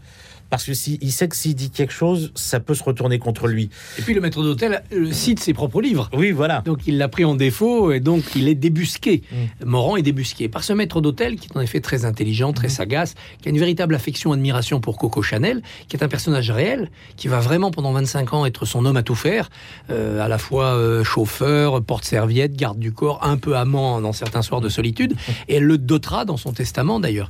Parce 0.54 0.66
que 0.66 0.74
si, 0.74 1.00
il 1.02 1.10
sait 1.10 1.26
que 1.26 1.34
s'il 1.34 1.56
dit 1.56 1.70
quelque 1.70 1.92
chose, 1.92 2.30
ça 2.36 2.60
peut 2.60 2.74
se 2.74 2.84
retourner 2.84 3.18
contre 3.18 3.48
lui. 3.48 3.70
Et 3.98 4.02
puis 4.02 4.14
le 4.14 4.20
maître 4.20 4.40
d'hôtel 4.40 4.84
euh, 4.92 5.10
cite 5.10 5.40
ses 5.40 5.52
propres 5.52 5.80
livres. 5.80 6.08
Oui, 6.12 6.30
voilà. 6.30 6.60
Donc 6.64 6.86
il 6.86 6.96
l'a 6.96 7.08
pris 7.08 7.24
en 7.24 7.34
défaut 7.34 7.90
et 7.90 7.98
donc 7.98 8.22
il 8.36 8.46
est 8.46 8.54
débusqué. 8.54 9.24
Morand 9.64 9.96
est 9.96 10.02
débusqué 10.02 10.48
par 10.48 10.62
ce 10.62 10.72
maître 10.72 11.00
d'hôtel 11.00 11.34
qui 11.34 11.48
est 11.48 11.56
en 11.56 11.60
effet 11.60 11.80
très 11.80 12.04
intelligent, 12.04 12.52
très 12.52 12.68
sagace, 12.68 13.16
qui 13.42 13.48
a 13.48 13.50
une 13.50 13.58
véritable 13.58 13.96
affection, 13.96 14.30
admiration 14.30 14.78
pour 14.78 14.96
Coco 14.96 15.22
Chanel, 15.22 15.60
qui 15.88 15.96
est 15.96 16.04
un 16.04 16.08
personnage 16.08 16.52
réel, 16.52 16.88
qui 17.16 17.26
va 17.26 17.40
vraiment 17.40 17.72
pendant 17.72 17.90
25 17.90 18.32
ans 18.32 18.46
être 18.46 18.64
son 18.64 18.84
homme 18.84 18.96
à 18.96 19.02
tout 19.02 19.16
faire, 19.16 19.50
euh, 19.90 20.20
à 20.20 20.28
la 20.28 20.38
fois 20.38 20.66
euh, 20.76 21.02
chauffeur, 21.02 21.82
porte-serviette, 21.82 22.54
garde 22.54 22.78
du 22.78 22.92
corps, 22.92 23.18
un 23.24 23.38
peu 23.38 23.56
amant 23.56 24.00
dans 24.00 24.12
certains 24.12 24.42
soirs 24.42 24.60
de 24.60 24.68
solitude, 24.68 25.16
et 25.48 25.56
elle 25.56 25.64
le 25.64 25.78
dotera 25.78 26.24
dans 26.24 26.36
son 26.36 26.52
testament 26.52 27.00
d'ailleurs. 27.00 27.28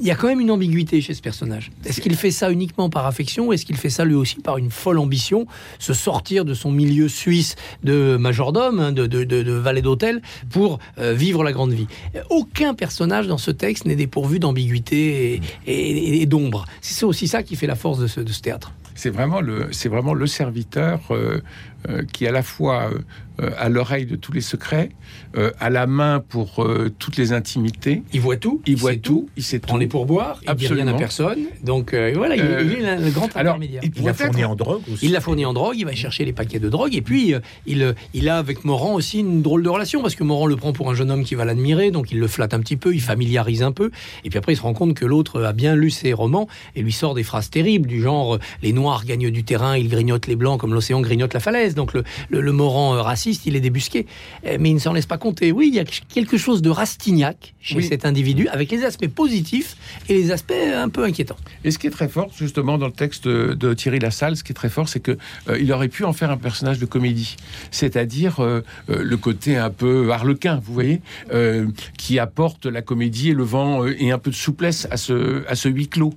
Il 0.00 0.06
y 0.06 0.10
a 0.10 0.14
quand 0.14 0.28
même 0.28 0.40
une 0.40 0.50
ambiguïté 0.50 1.02
chez 1.02 1.12
ce 1.12 1.20
personnage. 1.20 1.70
Est-ce 1.84 2.00
qu'il 2.00 2.16
fait 2.16 2.30
ça 2.30 2.50
uniquement 2.50 2.88
par 2.88 3.06
affection 3.06 3.48
ou 3.48 3.52
est-ce 3.52 3.66
qu'il 3.66 3.76
fait 3.76 3.90
ça 3.90 4.04
lui 4.06 4.14
aussi 4.14 4.36
par 4.36 4.56
une 4.56 4.70
folle 4.70 4.98
ambition, 4.98 5.46
se 5.78 5.92
sortir 5.92 6.46
de 6.46 6.54
son 6.54 6.70
milieu 6.70 7.08
suisse 7.08 7.54
de 7.84 8.16
majordome, 8.16 8.80
hein, 8.80 8.92
de, 8.92 9.06
de, 9.06 9.24
de- 9.24 9.52
valet 9.52 9.82
d'hôtel, 9.82 10.22
pour 10.48 10.78
euh, 10.98 11.12
vivre 11.12 11.44
la 11.44 11.52
grande 11.52 11.72
vie? 11.72 11.86
Aucun 12.30 12.72
personnage 12.72 13.26
dans 13.26 13.38
ce 13.38 13.50
texte 13.50 13.84
n'est 13.84 13.96
dépourvu 13.96 14.38
d'ambiguïté 14.38 15.42
et, 15.66 16.26
d'ombre. 16.26 16.64
C'est 16.80 17.04
aussi 17.04 17.28
ça 17.28 17.42
qui 17.42 17.56
fait 17.56 17.66
la 17.66 17.74
force 17.74 17.98
de 17.98 18.06
ce, 18.06 18.20
théâtre. 18.40 18.72
C'est 18.94 19.10
vraiment 19.10 19.40
le, 19.40 19.70
vraiment 19.86 20.14
le 20.14 20.26
serviteur 20.26 21.00
euh, 21.10 21.40
euh, 21.88 22.02
qui 22.12 22.26
à 22.26 22.32
la 22.32 22.42
fois 22.42 22.90
euh, 22.92 22.98
euh, 23.40 23.50
a 23.58 23.68
l'oreille 23.70 24.04
de 24.04 24.16
tous 24.16 24.32
les 24.32 24.42
secrets, 24.42 24.90
euh, 25.36 25.50
a 25.60 25.70
la 25.70 25.86
main 25.86 26.22
pour 26.28 26.62
euh, 26.62 26.90
toutes 26.98 27.16
les 27.16 27.32
intimités. 27.32 28.02
Il 28.12 28.20
voit 28.20 28.36
tout, 28.36 28.60
Il 28.66 28.76
voit 28.76 28.92
sait 28.92 28.98
tout, 28.98 29.28
il 29.36 29.42
sait 29.42 29.58
prend 29.60 29.74
tout. 29.74 29.80
les 29.80 29.86
pourboires, 29.86 30.40
il 30.46 30.54
dit 30.56 30.66
rien 30.66 30.86
à 30.86 30.90
Absolument. 30.90 30.98
personne. 30.98 31.38
Donc 31.64 31.94
euh, 31.94 32.12
voilà, 32.14 32.36
il, 32.36 32.42
Euh, 32.42 32.62
il 32.78 32.84
est 32.84 32.96
le 32.96 33.10
grand 33.10 33.34
alors, 33.34 33.54
intermédiaire. 33.54 33.80
il 33.82 33.86
Il 33.88 33.92
pourrait 33.92 34.10
a 34.10 34.14
fourni 34.14 34.44
en 34.44 34.54
drogue 34.56 34.82
aussi. 34.92 35.06
Il 35.06 35.12
l'a 35.12 35.20
fourni 35.22 35.46
en 35.46 35.54
drogue, 35.54 35.76
il 35.78 35.86
va 35.86 35.94
chercher 35.94 36.26
les 36.26 36.34
paquets 36.34 36.58
de 36.58 36.68
drogue, 36.68 36.94
et 36.94 37.00
puis 37.00 37.32
euh, 37.32 37.40
il, 37.66 37.94
il 38.12 38.28
a 38.28 38.36
avec 38.36 38.64
Morand 38.66 38.92
aussi 38.94 39.20
une 39.20 39.40
drôle 39.40 39.62
de 39.62 39.68
relation, 39.70 40.02
parce 40.02 40.14
que 40.14 40.24
Morand 40.24 40.46
le 40.46 40.56
prend 40.56 40.72
pour 40.74 40.90
un 40.90 40.94
jeune 40.94 41.10
homme 41.10 41.24
qui 41.24 41.34
va 41.34 41.46
l'admirer, 41.46 41.90
donc 41.90 42.12
il 42.12 42.18
le 42.18 42.26
flatte 42.28 42.52
un 42.52 42.60
petit 42.60 42.76
peu, 42.76 42.94
il 42.94 43.00
familiarise 43.00 43.62
un 43.62 43.72
peu, 43.72 43.90
et 44.24 44.28
puis 44.28 44.38
après 44.38 44.52
il 44.52 44.56
se 44.56 44.62
rend 44.62 44.74
compte 44.74 44.92
que 44.94 45.06
l'autre 45.06 45.42
a 45.42 45.54
bien 45.54 45.74
lu 45.76 45.88
ses 45.90 46.12
romans, 46.12 46.46
et 46.76 46.82
lui 46.82 46.92
sort 46.92 47.14
des 47.14 47.22
phrases 47.22 47.48
terribles, 47.48 47.88
du 47.88 48.02
genre 48.02 48.38
les 48.62 48.74
Noirs 48.74 49.06
gagnent 49.06 49.30
du 49.30 49.44
terrain, 49.44 49.78
ils 49.78 49.88
grignotent 49.88 50.26
les 50.26 50.36
Blancs 50.36 50.60
comme 50.60 50.74
l'océan 50.74 51.00
grignote 51.00 51.32
la 51.32 51.40
falaise, 51.40 51.69
donc 51.74 51.92
le, 51.94 52.04
le, 52.28 52.40
le 52.40 52.50
euh, 52.52 53.02
raciste, 53.02 53.46
il 53.46 53.56
est 53.56 53.60
débusqué, 53.60 54.06
Euh, 54.46 54.56
mais 54.60 54.70
il 54.70 54.74
ne 54.74 54.78
s'en 54.78 54.92
laisse 54.92 55.06
pas 55.06 55.18
compter. 55.18 55.52
Oui, 55.52 55.68
il 55.68 55.74
y 55.74 55.80
a 55.80 55.84
quelque 55.84 56.36
chose 56.36 56.62
de 56.62 56.70
rastignac 56.70 57.54
chez 57.60 57.76
Oui. 57.76 57.84
cet 57.84 58.04
individu, 58.04 58.48
avec 58.48 58.70
les 58.70 58.84
aspects 58.84 59.08
positifs 59.08 59.76
et 60.08 60.14
les 60.14 60.30
aspects 60.30 60.52
un 60.74 60.88
peu 60.88 61.04
inquiétants. 61.04 61.36
Et 61.64 61.70
ce 61.70 61.78
qui 61.78 61.86
est 61.86 61.90
très 61.90 62.08
fort, 62.08 62.30
justement, 62.36 62.78
dans 62.78 62.86
le 62.86 62.92
texte 62.92 63.26
de 63.28 63.74
Thierry 63.74 63.98
Lassalle, 63.98 64.36
ce 64.36 64.44
qui 64.44 64.52
est 64.52 64.54
très 64.54 64.68
fort, 64.68 64.88
c'est 64.88 65.00
que 65.00 65.18
euh, 65.48 65.58
il 65.58 65.72
aurait 65.72 65.88
pu 65.88 66.04
en 66.04 66.12
faire 66.12 66.30
un 66.30 66.36
personnage 66.36 66.78
de 66.78 66.86
comédie, 66.86 67.36
c'est-à-dire 67.70 68.40
euh, 68.40 68.62
euh, 68.88 69.02
le 69.02 69.16
côté 69.16 69.56
un 69.56 69.70
peu 69.70 70.10
harlequin, 70.12 70.60
vous 70.64 70.72
voyez, 70.74 71.00
euh, 71.32 71.66
qui 71.96 72.18
apporte 72.18 72.66
la 72.66 72.82
comédie 72.82 73.30
et 73.30 73.34
le 73.34 73.44
vent 73.44 73.84
euh, 73.84 73.94
et 73.98 74.10
un 74.10 74.18
peu 74.18 74.30
de 74.30 74.36
souplesse 74.36 74.86
à 74.90 74.96
ce 74.96 75.44
à 75.48 75.54
ce 75.54 75.68
huis 75.68 75.88
clos. 75.88 76.12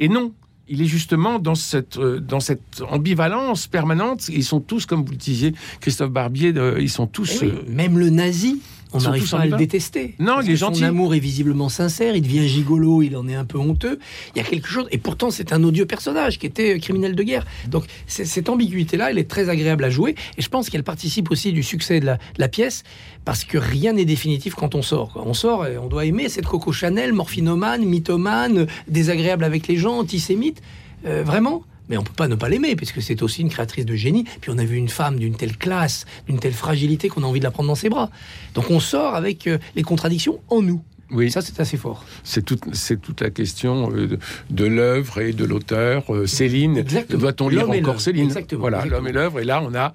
Et 0.00 0.08
non. 0.08 0.32
Il 0.68 0.82
est 0.82 0.86
justement 0.86 1.38
dans 1.38 1.54
cette, 1.54 1.96
euh, 1.96 2.20
dans 2.20 2.40
cette 2.40 2.82
ambivalence 2.88 3.66
permanente. 3.66 4.28
Ils 4.28 4.44
sont 4.44 4.60
tous, 4.60 4.86
comme 4.86 5.04
vous 5.04 5.12
le 5.12 5.16
disiez, 5.16 5.54
Christophe 5.80 6.10
Barbier, 6.10 6.52
ils 6.78 6.90
sont 6.90 7.06
tous. 7.06 7.38
Eh 7.42 7.46
oui, 7.46 7.52
euh, 7.52 7.62
même 7.68 7.98
le 7.98 8.10
nazi, 8.10 8.60
on 8.92 8.98
n'arrive 9.00 9.28
pas 9.28 9.40
à 9.40 9.46
le 9.46 9.56
détester. 9.56 10.14
Non, 10.18 10.34
Parce 10.34 10.46
il 10.46 10.50
est 10.50 10.54
que 10.54 10.58
gentil. 10.58 10.80
Son 10.80 10.86
amour 10.86 11.14
est 11.14 11.18
visiblement 11.18 11.68
sincère, 11.68 12.16
il 12.16 12.22
devient 12.22 12.46
gigolo, 12.48 13.02
il 13.02 13.16
en 13.16 13.28
est 13.28 13.34
un 13.34 13.44
peu 13.44 13.58
honteux. 13.58 13.98
Il 14.34 14.38
y 14.38 14.40
a 14.40 14.44
quelque 14.44 14.68
chose, 14.68 14.86
et 14.90 14.98
pourtant 14.98 15.30
c'est 15.30 15.52
un 15.52 15.62
odieux 15.64 15.86
personnage 15.86 16.38
qui 16.38 16.46
était 16.46 16.76
euh, 16.76 16.78
criminel 16.78 17.14
de 17.14 17.22
guerre. 17.22 17.44
Donc 17.68 17.84
cette 18.06 18.48
ambiguïté-là, 18.48 19.10
elle 19.10 19.18
est 19.18 19.28
très 19.28 19.48
agréable 19.48 19.84
à 19.84 19.90
jouer, 19.90 20.14
et 20.36 20.42
je 20.42 20.48
pense 20.48 20.70
qu'elle 20.70 20.84
participe 20.84 21.30
aussi 21.30 21.52
du 21.52 21.62
succès 21.62 22.00
de 22.00 22.06
la, 22.06 22.14
de 22.14 22.20
la 22.38 22.48
pièce, 22.48 22.82
parce 23.24 23.44
que 23.44 23.58
rien 23.58 23.92
n'est 23.92 24.04
définitif 24.04 24.54
quand 24.54 24.74
on 24.74 24.82
sort. 24.82 25.12
quoi. 25.12 25.22
On 25.26 25.34
sort 25.34 25.66
et 25.66 25.76
on 25.78 25.88
doit 25.88 26.04
aimer 26.06 26.28
cette 26.28 26.46
Coco 26.46 26.72
Chanel, 26.72 27.12
morphinomane, 27.12 27.84
mythomane, 27.84 28.66
désagréable 28.88 29.44
avec 29.44 29.68
les 29.68 29.76
gens, 29.76 29.98
antisémite. 29.98 30.62
Euh, 31.06 31.22
vraiment 31.22 31.62
mais 31.88 31.96
on 31.96 32.02
peut 32.02 32.12
pas 32.14 32.28
ne 32.28 32.34
pas 32.34 32.48
l'aimer, 32.48 32.76
puisque 32.76 33.02
c'est 33.02 33.22
aussi 33.22 33.42
une 33.42 33.48
créatrice 33.48 33.86
de 33.86 33.94
génie. 33.94 34.24
Puis 34.40 34.50
on 34.54 34.58
a 34.58 34.64
vu 34.64 34.76
une 34.76 34.88
femme 34.88 35.18
d'une 35.18 35.36
telle 35.36 35.56
classe, 35.56 36.06
d'une 36.26 36.38
telle 36.38 36.52
fragilité 36.52 37.08
qu'on 37.08 37.22
a 37.22 37.26
envie 37.26 37.40
de 37.40 37.44
la 37.44 37.50
prendre 37.50 37.68
dans 37.68 37.74
ses 37.74 37.88
bras. 37.88 38.10
Donc 38.54 38.70
on 38.70 38.80
sort 38.80 39.14
avec 39.14 39.46
euh, 39.46 39.58
les 39.76 39.82
contradictions 39.82 40.40
en 40.48 40.62
nous. 40.62 40.82
Oui, 41.10 41.30
ça, 41.30 41.40
c'est 41.40 41.58
assez 41.60 41.76
fort. 41.76 42.04
c'est 42.22 42.44
toute, 42.44 42.74
c'est 42.74 43.00
toute 43.00 43.20
la 43.22 43.30
question 43.30 43.90
euh, 43.92 44.06
de, 44.06 44.18
de 44.50 44.64
l'œuvre 44.66 45.20
et 45.20 45.32
de 45.32 45.44
l'auteur. 45.44 46.04
Euh, 46.14 46.26
Céline, 46.26 46.76
Exactement. 46.78 47.20
doit-on 47.20 47.48
lire 47.48 47.70
encore. 47.70 48.00
Céline? 48.00 48.24
Exactement. 48.26 48.60
Voilà, 48.60 48.84
l'homme 48.84 49.08
et 49.08 49.12
l'œuvre. 49.12 49.40
Et 49.40 49.44
là, 49.44 49.62
on 49.64 49.74
a 49.74 49.92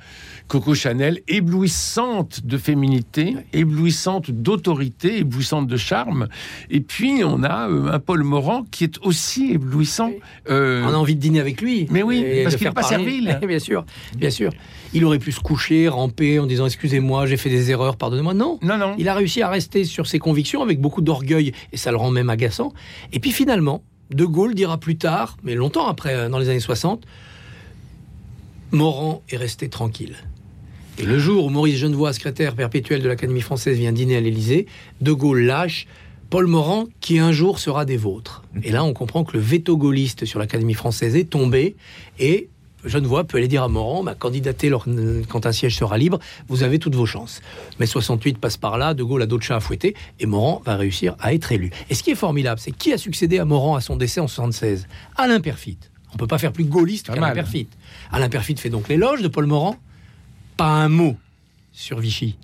Coco 0.47 0.73
Chanel, 0.76 1.21
éblouissante 1.28 2.45
de 2.45 2.58
féminité, 2.58 3.36
éblouissante 3.54 4.32
d'autorité, 4.32 5.19
éblouissante 5.19 5.67
de 5.67 5.78
charme. 5.78 6.28
Et 6.69 6.82
puis, 6.82 7.23
on 7.23 7.43
a 7.43 7.69
euh, 7.69 7.91
un 7.91 7.99
Paul 7.99 8.23
Morand 8.23 8.63
qui 8.69 8.84
est 8.84 8.97
aussi 9.04 9.52
éblouissant. 9.52 10.10
Oui. 10.10 10.19
Euh, 10.49 10.84
On 10.86 10.89
a 10.89 10.97
envie 10.97 11.15
de 11.15 11.21
dîner 11.21 11.39
avec 11.39 11.62
lui. 11.62 11.88
Mais 11.91 12.04
oui, 12.04 12.17
Et 12.26 12.43
parce 12.43 12.56
qu'il 12.56 12.63
faire 12.63 12.71
est 12.71 12.76
pas 12.76 12.84
servile. 12.84 13.39
bien 13.47 13.60
sûr, 13.60 13.86
bien 14.17 14.30
sûr. 14.30 14.52
Il 14.93 15.06
aurait 15.06 15.19
pu 15.19 15.32
se 15.32 15.39
coucher, 15.39 15.88
ramper 15.88 16.39
en 16.39 16.45
disant 16.45 16.65
excusez-moi, 16.65 17.26
j'ai 17.26 17.38
fait 17.38 17.49
des 17.49 17.71
erreurs, 17.71 17.97
pardonnez-moi. 17.97 18.34
Non. 18.34 18.60
non, 18.62 18.78
non. 18.78 18.95
Il 18.97 19.08
a 19.10 19.15
réussi 19.15 19.41
à 19.41 19.49
rester 19.49 19.86
sur 19.86 20.08
ses 20.08 20.19
convictions 20.19 20.62
avec 20.62 20.80
beaucoup 20.80 21.02
d'orgueil 21.03 21.53
et 21.71 21.77
ça 21.77 21.91
le 21.91 21.97
rend 21.97 22.11
même 22.11 22.29
agaçant. 22.29 22.73
Et 23.11 23.19
puis 23.19 23.31
finalement, 23.31 23.83
De 24.11 24.25
Gaulle 24.25 24.55
dira 24.55 24.79
plus 24.79 24.97
tard, 24.97 25.37
mais 25.43 25.55
longtemps 25.55 25.87
après, 25.87 26.13
euh, 26.13 26.29
dans 26.29 26.39
les 26.39 26.49
années 26.49 26.59
60, 26.59 27.05
Morand 28.71 29.21
est 29.29 29.37
resté 29.37 29.69
tranquille. 29.69 30.15
Et 30.99 31.03
le 31.03 31.17
jour 31.17 31.45
où 31.45 31.49
Maurice 31.49 31.77
Genevoix, 31.77 32.13
secrétaire 32.13 32.55
perpétuel 32.55 33.01
de 33.01 33.07
l'Académie 33.07 33.41
française, 33.41 33.77
vient 33.77 33.91
dîner 33.91 34.17
à 34.17 34.21
l'Élysée, 34.21 34.67
De 35.01 35.11
Gaulle 35.11 35.41
lâche 35.41 35.87
Paul 36.29 36.47
Morand 36.47 36.85
qui 36.99 37.19
un 37.19 37.31
jour 37.31 37.59
sera 37.59 37.85
des 37.85 37.97
vôtres. 37.97 38.43
Et 38.63 38.71
là, 38.71 38.83
on 38.83 38.93
comprend 38.93 39.23
que 39.23 39.37
le 39.37 39.39
veto 39.39 39.77
gaulliste 39.77 40.25
sur 40.25 40.39
l'Académie 40.39 40.73
française 40.73 41.15
est 41.15 41.29
tombé 41.29 41.75
et 42.17 42.49
Genevoix 42.85 43.23
peut 43.23 43.37
aller 43.37 43.47
dire 43.47 43.63
à 43.63 43.67
Morand, 43.67 44.03
bah, 44.03 44.15
candidatez 44.15 44.71
quand 45.29 45.45
un 45.45 45.51
siège 45.51 45.77
sera 45.77 45.97
libre, 45.97 46.19
vous 46.47 46.63
avez 46.63 46.79
toutes 46.79 46.95
vos 46.95 47.05
chances. 47.05 47.41
Mais 47.79 47.85
68 47.85 48.37
passe 48.37 48.57
par 48.57 48.77
là, 48.77 48.93
De 48.93 49.03
Gaulle 49.03 49.21
a 49.21 49.25
d'autres 49.25 49.45
chats 49.45 49.55
à 49.55 49.59
fouetter, 49.59 49.95
et 50.19 50.25
Morand 50.25 50.61
va 50.65 50.75
réussir 50.75 51.15
à 51.19 51.33
être 51.33 51.51
élu. 51.51 51.71
Et 51.89 51.95
ce 51.95 52.03
qui 52.03 52.11
est 52.11 52.15
formidable, 52.15 52.59
c'est 52.59 52.71
qui 52.71 52.93
a 52.93 52.97
succédé 52.97 53.39
à 53.39 53.45
Morand 53.45 53.75
à 53.75 53.81
son 53.81 53.95
décès 53.95 54.19
en 54.19 54.27
76 54.27 54.87
Alain 55.15 55.39
Perfit. 55.39 55.77
On 56.13 56.17
peut 56.17 56.27
pas 56.27 56.37
faire 56.37 56.51
plus 56.51 56.65
gaulliste 56.65 57.07
qu'Alain. 57.07 57.31
Perfit. 57.31 57.67
Alain 58.11 58.29
Perfit 58.29 58.55
fait 58.57 58.69
donc 58.69 58.87
l'éloge 58.87 59.21
de 59.21 59.27
Paul 59.27 59.47
Morand, 59.47 59.77
pas 60.57 60.67
un 60.67 60.89
mot 60.89 61.15
sur 61.71 61.99
Vichy, 61.99 62.37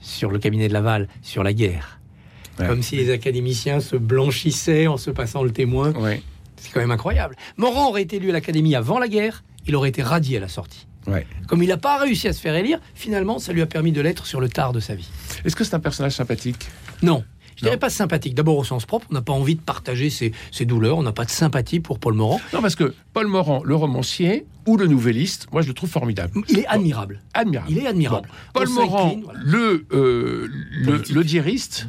sur 0.00 0.30
le 0.30 0.38
cabinet 0.38 0.68
de 0.68 0.72
Laval, 0.72 1.08
sur 1.22 1.44
la 1.44 1.52
guerre. 1.52 2.00
Ouais. 2.58 2.66
Comme 2.66 2.82
si 2.82 2.96
les 2.96 3.10
académiciens 3.10 3.80
se 3.80 3.96
blanchissaient 3.96 4.86
en 4.88 4.96
se 4.96 5.10
passant 5.10 5.42
le 5.42 5.52
témoin. 5.52 5.92
Ouais. 5.92 6.22
C'est 6.56 6.72
quand 6.72 6.80
même 6.80 6.90
incroyable. 6.90 7.36
Morand 7.56 7.88
aurait 7.88 8.02
été 8.02 8.16
élu 8.16 8.30
à 8.30 8.32
l'Académie 8.32 8.74
avant 8.74 8.98
la 8.98 9.08
guerre, 9.08 9.42
il 9.66 9.76
aurait 9.76 9.88
été 9.90 10.02
radié 10.02 10.36
à 10.36 10.40
la 10.40 10.48
sortie. 10.48 10.86
Ouais. 11.06 11.26
Comme 11.48 11.62
il 11.62 11.68
n'a 11.68 11.76
pas 11.76 11.98
réussi 11.98 12.28
à 12.28 12.32
se 12.32 12.40
faire 12.40 12.54
élire, 12.54 12.78
finalement, 12.94 13.38
ça 13.38 13.52
lui 13.52 13.60
a 13.62 13.66
permis 13.66 13.90
de 13.92 14.00
l'être 14.00 14.26
sur 14.26 14.40
le 14.40 14.48
tard 14.48 14.72
de 14.72 14.78
sa 14.80 14.94
vie. 14.94 15.08
Est-ce 15.44 15.56
que 15.56 15.64
c'est 15.64 15.74
un 15.74 15.80
personnage 15.80 16.12
sympathique? 16.12 16.68
Non. 17.02 17.24
Je 17.56 17.62
dirais 17.64 17.76
Non. 17.76 17.80
pas 17.80 17.90
sympathique. 17.90 18.34
D'abord 18.34 18.56
au 18.56 18.64
sens 18.64 18.86
propre, 18.86 19.06
on 19.10 19.14
n'a 19.14 19.20
pas 19.22 19.32
envie 19.32 19.56
de 19.56 19.60
partager 19.60 20.10
ses, 20.10 20.32
ses 20.52 20.64
douleurs, 20.64 20.96
on 20.98 21.02
n'a 21.02 21.12
pas 21.12 21.24
de 21.24 21.30
sympathie 21.30 21.80
pour 21.80 21.98
Paul 21.98 22.14
Morand. 22.14 22.40
Non, 22.52 22.62
parce 22.62 22.76
que 22.76 22.94
Paul 23.12 23.26
Morand, 23.26 23.62
le 23.64 23.74
romancier 23.74 24.46
ou 24.66 24.76
le 24.76 24.86
nouvelliste, 24.86 25.48
moi 25.52 25.60
je 25.62 25.68
le 25.68 25.74
trouve 25.74 25.90
formidable. 25.90 26.40
Il 26.48 26.60
est 26.60 26.66
admirable. 26.66 27.20
Admirable. 27.34 27.70
Il 27.70 27.78
est 27.78 27.86
admirable. 27.86 28.28
Paul 28.54 28.68
Morand, 28.68 29.16
voilà. 29.24 29.40
le, 29.44 29.86
euh, 29.92 30.48
le, 30.70 31.02
le 31.12 31.24
diariste, 31.24 31.88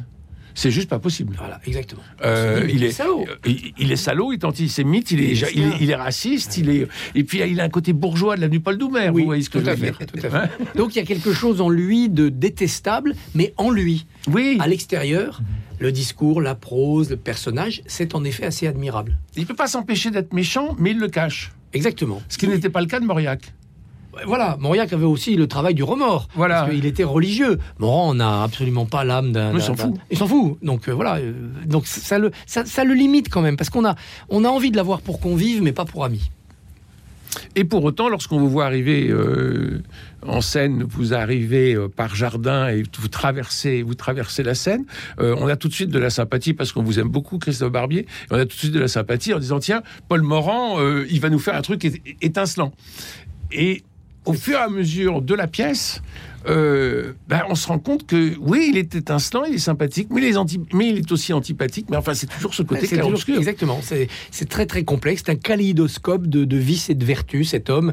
c'est 0.54 0.70
juste 0.70 0.88
pas 0.88 0.98
possible. 0.98 1.34
Voilà, 1.38 1.60
exactement. 1.66 2.02
Euh, 2.24 2.66
il, 2.72 2.82
est, 2.84 2.90
salaud. 2.92 3.24
il, 3.46 3.72
il 3.78 3.92
est 3.92 3.96
salaud, 3.96 4.32
il 4.32 4.36
est 4.36 4.44
antisémite, 4.44 5.10
il 5.10 5.20
est, 5.20 5.24
Il 5.24 5.30
est 5.44 5.52
il 5.54 5.62
est, 5.62 5.70
ça. 5.70 5.76
il 5.80 5.90
est 5.90 5.94
raciste, 5.94 6.56
il 6.58 6.70
est, 6.70 6.86
et 7.14 7.24
puis 7.24 7.40
il 7.40 7.60
a 7.60 7.64
un 7.64 7.68
côté 7.68 7.92
bourgeois 7.92 8.36
de 8.36 8.40
l'avenue 8.42 8.60
Paul 8.60 8.78
Doumer. 8.78 9.10
Oui, 9.12 9.22
vous 9.22 9.26
voyez 9.26 9.42
ce 9.42 9.50
que 9.50 9.58
tout 9.58 9.64
je 9.64 9.70
à 9.70 9.74
veux 9.74 9.80
fait, 9.92 9.98
dire 9.98 10.06
tout 10.06 10.26
à 10.26 10.30
fait. 10.30 10.36
Hein 10.36 10.48
Donc 10.76 10.94
il 10.94 10.98
y 10.98 11.02
a 11.02 11.04
quelque 11.04 11.32
chose 11.32 11.60
en 11.60 11.68
lui 11.68 12.08
de 12.08 12.28
détestable, 12.28 13.14
mais 13.34 13.52
en 13.56 13.70
lui. 13.70 14.06
Oui, 14.32 14.56
À 14.60 14.68
l'extérieur, 14.68 15.40
le 15.80 15.92
discours, 15.92 16.40
la 16.40 16.54
prose, 16.54 17.10
le 17.10 17.16
personnage, 17.16 17.82
c'est 17.86 18.14
en 18.14 18.24
effet 18.24 18.46
assez 18.46 18.66
admirable. 18.66 19.18
il 19.36 19.46
peut 19.46 19.54
pas 19.54 19.66
s'empêcher 19.66 20.10
d'être 20.10 20.32
méchant, 20.32 20.76
mais 20.78 20.92
il 20.92 20.98
le 20.98 21.08
cache. 21.08 21.52
Exactement. 21.72 22.22
Ce 22.28 22.38
qui 22.38 22.46
n'était 22.46 22.70
pas 22.70 22.80
le 22.80 22.86
cas 22.86 23.00
de 23.00 23.04
Mauriac. 23.04 23.52
Voilà, 24.26 24.56
Mauriac 24.60 24.92
avait 24.92 25.04
aussi 25.04 25.36
le 25.36 25.46
travail 25.46 25.74
du 25.74 25.82
remords. 25.82 26.28
Voilà. 26.34 26.62
Parce 26.62 26.70
qu'il 26.72 26.86
était 26.86 27.04
religieux. 27.04 27.58
Morand 27.78 28.14
n'a 28.14 28.42
absolument 28.42 28.86
pas 28.86 29.04
l'âme 29.04 29.32
d'un. 29.32 29.52
Il 29.54 29.60
s'en 29.62 29.74
fout. 29.76 29.92
d'un- 29.94 30.00
Il 30.10 30.18
s'en 30.18 30.26
fout. 30.26 30.56
Donc 30.62 30.88
euh, 30.88 30.92
voilà. 30.92 31.16
euh, 31.16 31.32
donc 31.66 31.86
ça 31.86 32.18
le, 32.18 32.30
ça, 32.46 32.64
ça 32.64 32.84
le 32.84 32.94
limite 32.94 33.28
quand 33.28 33.42
même. 33.42 33.56
Parce 33.56 33.70
qu'on 33.70 33.84
a, 33.84 33.94
on 34.28 34.44
a 34.44 34.48
envie 34.48 34.70
de 34.70 34.76
l'avoir 34.76 35.00
pour 35.00 35.20
convive, 35.20 35.62
mais 35.62 35.72
pas 35.72 35.84
pour 35.84 36.04
ami. 36.04 36.30
Et 37.56 37.64
pour 37.64 37.82
autant, 37.82 38.08
lorsqu'on 38.08 38.38
vous 38.38 38.48
voit 38.48 38.64
arriver 38.64 39.08
euh, 39.10 39.82
en 40.24 40.40
scène, 40.40 40.84
vous 40.88 41.14
arrivez 41.14 41.74
euh, 41.74 41.88
par 41.88 42.14
jardin 42.14 42.68
et 42.68 42.84
vous 42.98 43.08
traversez, 43.08 43.82
vous 43.82 43.94
traversez 43.94 44.44
la 44.44 44.54
scène, 44.54 44.84
euh, 45.18 45.34
on 45.40 45.48
a 45.48 45.56
tout 45.56 45.66
de 45.66 45.72
suite 45.72 45.90
de 45.90 45.98
la 45.98 46.10
sympathie 46.10 46.54
parce 46.54 46.70
qu'on 46.70 46.84
vous 46.84 47.00
aime 47.00 47.08
beaucoup, 47.08 47.38
Christophe 47.38 47.72
Barbier. 47.72 48.02
Et 48.02 48.06
on 48.30 48.36
a 48.36 48.42
tout 48.44 48.54
de 48.54 48.60
suite 48.60 48.72
de 48.72 48.78
la 48.78 48.86
sympathie 48.86 49.34
en 49.34 49.40
disant 49.40 49.58
tiens, 49.58 49.82
Paul 50.08 50.22
Morand, 50.22 50.76
il 51.10 51.20
va 51.20 51.28
nous 51.28 51.40
faire 51.40 51.56
un 51.56 51.62
truc 51.62 51.84
étincelant. 52.22 52.72
Et 53.50 53.82
au 54.24 54.32
fur 54.32 54.58
et 54.58 54.62
à 54.62 54.68
mesure 54.68 55.22
de 55.22 55.34
la 55.34 55.46
pièce, 55.46 56.00
euh, 56.48 57.12
ben, 57.28 57.42
on 57.48 57.54
se 57.54 57.66
rend 57.68 57.78
compte 57.78 58.06
que 58.06 58.34
oui, 58.40 58.68
il 58.70 58.76
est 58.78 58.94
étincelant, 58.94 59.44
il 59.44 59.54
est 59.54 59.58
sympathique, 59.58 60.08
mais 60.10 60.20
il 60.22 60.24
est, 60.28 60.36
anti- 60.36 60.60
mais 60.72 60.88
il 60.90 60.98
est 60.98 61.12
aussi 61.12 61.32
antipathique. 61.32 61.86
Mais 61.90 61.96
enfin, 61.96 62.14
c'est 62.14 62.26
toujours 62.26 62.54
ce 62.54 62.62
côté 62.62 62.82
C'est 62.82 62.96
toujours- 62.96 63.02
clair-obscur. 63.24 63.36
Exactement. 63.38 63.80
C'est 64.30 64.48
très 64.48 64.66
très 64.66 64.84
complexe. 64.84 65.22
C'est 65.26 65.32
un 65.32 65.36
kaléidoscope 65.36 66.26
de, 66.26 66.44
de 66.44 66.56
vices 66.56 66.90
et 66.90 66.94
de 66.94 67.04
vertus, 67.04 67.50
cet 67.50 67.70
homme. 67.70 67.92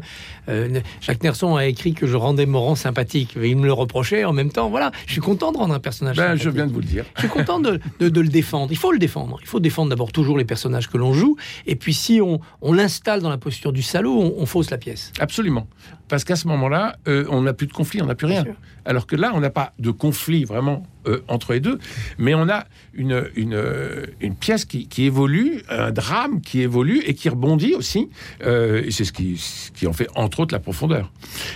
Euh, 0.50 0.80
Jacques 1.02 1.24
Nerson 1.24 1.56
a 1.56 1.66
écrit 1.66 1.94
que 1.94 2.08
je 2.08 2.16
rendais 2.18 2.46
Morand 2.46 2.76
sympathique. 2.76 3.36
Mais 3.38 3.50
il 3.50 3.58
me 3.58 3.66
le 3.66 3.74
reprochait 3.74 4.24
en 4.26 4.34
même 4.34 4.52
temps. 4.52 4.70
Voilà, 4.70 4.92
je 5.08 5.12
suis 5.14 5.22
content 5.22 5.52
de 5.52 5.58
rendre 5.58 5.74
un 5.74 5.80
personnage 5.80 6.18
Ben, 6.18 6.24
sympathique. 6.24 6.44
je 6.44 6.50
viens 6.50 6.68
de 6.68 6.74
vous 6.74 6.80
le 6.80 6.86
dire. 6.86 7.06
Je 7.16 7.22
suis 7.22 7.30
content 7.30 7.60
de, 7.60 7.80
de- 8.00 8.10
de 8.10 8.22
le 8.22 8.28
défendre. 8.30 8.72
Il 8.72 8.78
faut 8.78 8.92
le 8.92 9.00
défendre. 9.00 9.38
Il 9.42 9.48
faut 9.48 9.60
défendre 9.60 9.90
d'abord 9.90 10.12
toujours 10.12 10.38
les 10.38 10.46
personnages 10.46 10.88
que 10.90 10.98
l'on 10.98 11.14
joue. 11.14 11.36
Et 11.68 11.76
puis 11.76 11.94
si 11.94 12.22
on, 12.22 12.40
on 12.62 12.74
l'installe 12.74 13.22
dans 13.22 13.30
la 13.30 13.38
posture 13.38 13.72
du 13.72 13.82
salaud, 13.82 14.20
on, 14.20 14.34
on 14.42 14.46
fausse 14.46 14.70
la 14.72 14.78
pièce. 14.78 15.12
Absolument. 15.20 15.68
Parce 16.08 16.26
qu'à 16.26 16.36
ce 16.36 16.48
moment-là, 16.50 16.98
euh, 17.08 17.26
on 17.30 17.42
n'a 17.44 17.54
plus 17.54 17.68
de 17.68 17.72
conflit, 17.74 18.02
on 18.02 18.06
n'a 18.06 18.16
plus 18.16 18.28
rien. 18.28 18.41
Alors 18.86 19.08
que 19.08 19.16
là, 19.16 19.32
on 19.34 19.40
n'a 19.40 19.50
pas 19.50 19.74
de 19.80 19.92
conflit 19.92 20.44
vraiment 20.44 20.84
euh, 21.08 21.22
entre 21.28 21.54
les 21.54 21.60
deux, 21.60 21.80
mais 22.18 22.34
on 22.34 22.48
a 22.50 22.66
une, 22.94 23.14
euh, 23.14 24.06
une 24.20 24.36
pièce 24.36 24.66
qui, 24.66 24.88
qui 24.88 25.06
évolue, 25.06 25.64
un 25.70 25.92
drame 25.92 26.42
qui 26.42 26.62
évolue 26.62 27.02
et 27.06 27.14
qui 27.14 27.30
rebondit 27.30 27.74
aussi. 27.74 28.10
euh, 28.46 28.84
et 28.86 28.92
c'est 28.92 29.06
ce 29.06 29.12
qui, 29.12 29.42
qui 29.74 29.88
en 29.88 29.94
fait, 29.94 30.08
entre 30.16 30.42
autres, 30.42 30.54
la 30.54 30.60
profondeur. 30.60 31.12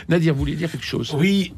Nadir, 0.09 0.33
vous 0.33 0.39
vouliez 0.39 0.55
dire 0.55 0.71
quelque 0.71 0.85
chose? 0.85 1.15
Oui, 1.17 1.53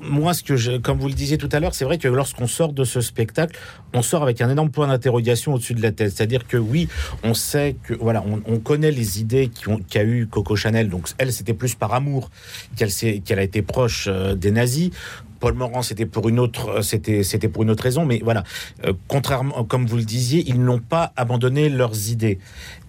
moi, 0.00 0.34
ce 0.34 0.42
que 0.42 0.56
je, 0.56 0.78
comme 0.78 0.98
vous 0.98 1.08
le 1.08 1.14
disiez 1.14 1.38
tout 1.38 1.48
à 1.52 1.60
l'heure, 1.60 1.74
c'est 1.74 1.84
vrai 1.84 1.98
que 1.98 2.08
lorsqu'on 2.08 2.46
sort 2.46 2.72
de 2.72 2.84
ce 2.84 3.00
spectacle, 3.00 3.58
on 3.92 4.02
sort 4.02 4.22
avec 4.22 4.40
un 4.40 4.50
énorme 4.50 4.70
point 4.70 4.86
d'interrogation 4.86 5.54
au-dessus 5.54 5.74
de 5.74 5.82
la 5.82 5.92
tête. 5.92 6.12
C'est-à-dire 6.12 6.46
que 6.46 6.56
oui, 6.56 6.88
on 7.22 7.34
sait 7.34 7.76
que 7.82 7.94
voilà, 7.94 8.24
on, 8.26 8.42
on 8.46 8.58
connaît 8.58 8.90
les 8.90 9.20
idées 9.20 9.50
qu'a 9.88 10.04
eu 10.04 10.26
Coco 10.26 10.56
Chanel. 10.56 10.88
Donc 10.88 11.08
elle, 11.18 11.32
c'était 11.32 11.54
plus 11.54 11.74
par 11.74 11.92
amour 11.94 12.30
qu'elle 12.76 12.92
qu'elle 13.24 13.38
a 13.38 13.42
été 13.42 13.62
proche 13.62 14.08
des 14.08 14.50
nazis. 14.50 14.90
Paul 15.42 15.54
Morand, 15.54 15.82
c'était 15.82 16.06
pour 16.06 16.28
une 16.28 16.38
autre, 16.38 16.68
euh, 16.68 16.82
c'était, 16.82 17.24
c'était 17.24 17.48
pour 17.48 17.64
une 17.64 17.70
autre 17.70 17.82
raison. 17.82 18.06
Mais 18.06 18.20
voilà, 18.22 18.44
euh, 18.86 18.92
contrairement, 19.08 19.64
comme 19.64 19.86
vous 19.86 19.96
le 19.96 20.04
disiez, 20.04 20.44
ils 20.46 20.62
n'ont 20.62 20.78
pas 20.78 21.12
abandonné 21.16 21.68
leurs 21.68 22.10
idées. 22.10 22.38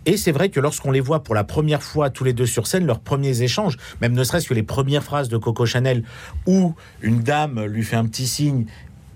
Et 0.06 0.18
c'est 0.18 0.32
vrai 0.32 0.50
que 0.50 0.60
lorsqu'on 0.60 0.92
les 0.92 1.00
voit 1.00 1.24
pour 1.24 1.34
la 1.34 1.44
première 1.44 1.82
fois 1.82 2.12
tous 2.12 2.24
les 2.24 2.34
deux 2.34 2.46
sur 2.46 2.68
scène, 2.68 2.86
leurs 2.86 3.00
premiers 3.00 3.42
échanges, 3.42 3.78
même 4.02 4.14
ne 4.14 4.24
serait-ce 4.24 4.48
que 4.48 4.54
les 4.54 4.62
premières 4.62 5.04
phrases 5.04 5.30
de 5.30 5.38
Coco 5.38 5.66
Chanel, 5.66 6.04
où 6.46 6.76
une 7.02 7.22
dame 7.22 7.66
lui 7.66 7.82
fait 7.82 7.96
un 7.96 8.06
petit 8.06 8.28
signe, 8.28 8.68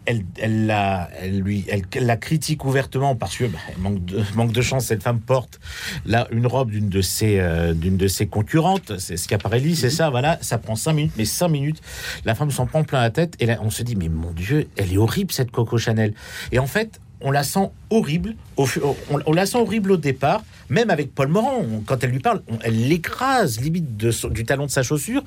elle, 0.08 0.24
elle, 0.40 0.66
la, 0.66 1.10
elle, 1.22 1.42
lui, 1.42 1.66
elle, 1.70 1.84
la 2.00 2.18
critique 2.18 2.66
ouvertement 2.66 3.16
parce 3.16 3.38
que 3.38 3.44
bah, 3.46 3.60
manque, 3.78 4.04
de, 4.06 4.24
manque 4.36 4.54
de 4.54 4.62
chance, 4.62 4.86
cette 4.86 5.04
femme 5.04 5.20
porte 5.20 5.60
là 6.06 6.28
une 6.32 6.48
robe 6.48 6.72
d'une 6.72 6.90
de 6.90 7.02
ses, 7.02 7.40
euh, 7.40 7.74
d'une 7.74 7.98
de 7.98 8.08
ses 8.08 8.26
concurrentes, 8.26 8.98
c'est 8.98 9.18
Schiaparelli, 9.18 9.76
c'est 9.76 9.90
ça, 9.90 10.10
voilà, 10.10 10.40
ça 10.42 10.58
prend 10.58 10.76
cinq 10.76 10.94
minutes, 10.94 11.14
mais 11.18 11.26
cinq 11.26 11.50
minutes, 11.50 11.82
la 12.26 12.34
femme 12.34 12.50
s'en 12.50 12.66
prend 12.66 12.84
plein 12.84 13.02
la 13.02 13.12
tête 13.12 13.36
et 13.40 13.46
là 13.46 13.60
on 13.62 13.70
se 13.70 13.84
dit 13.84 13.96
mais 13.96 14.10
mon 14.10 14.32
Dieu, 14.32 14.68
elle 14.78 14.92
est 14.92 14.98
horrible 14.98 15.32
cette 15.32 15.52
Coco 15.52 15.78
Chanel. 15.78 16.14
Et 16.52 16.60
en 16.60 16.68
fait, 16.68 17.02
on 17.22 17.32
la 17.32 17.44
sent 17.44 17.70
horrible, 17.90 18.36
au, 18.58 18.68
on, 19.12 19.20
on 19.26 19.34
la 19.34 19.46
sent 19.46 19.58
horrible 19.58 19.92
au 19.92 19.98
départ, 19.98 20.44
même 20.70 20.90
avec 20.90 21.16
Paul 21.16 21.30
Morand, 21.30 21.64
quand 21.86 22.04
elle 22.04 22.12
lui 22.12 22.20
parle, 22.20 22.42
on- 22.48 22.60
elle 22.64 22.88
l'écrase 22.88 23.60
limite 23.60 23.98
de 23.98 24.12
du 24.30 24.46
talon 24.46 24.66
de 24.66 24.72
sa 24.72 24.84
chaussure. 24.84 25.24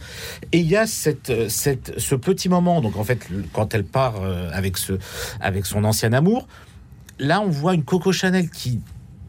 Et 0.52 0.58
il 0.58 0.66
y 0.66 0.76
a 0.76 0.86
cette, 0.86 1.30
euh, 1.30 1.48
cette, 1.48 1.98
ce 1.98 2.14
petit 2.14 2.48
moment, 2.48 2.80
donc 2.80 2.96
en 2.96 3.04
fait, 3.04 3.26
quand 3.52 3.74
elle 3.74 3.84
part 3.84 4.22
euh, 4.22 4.50
avec, 4.52 4.78
ce, 4.78 4.94
avec 5.40 5.66
son 5.66 5.84
ancien 5.84 6.12
amour, 6.12 6.46
là 7.18 7.40
on 7.40 7.48
voit 7.48 7.74
une 7.74 7.84
Coco 7.84 8.12
Chanel 8.12 8.50
qui 8.50 8.80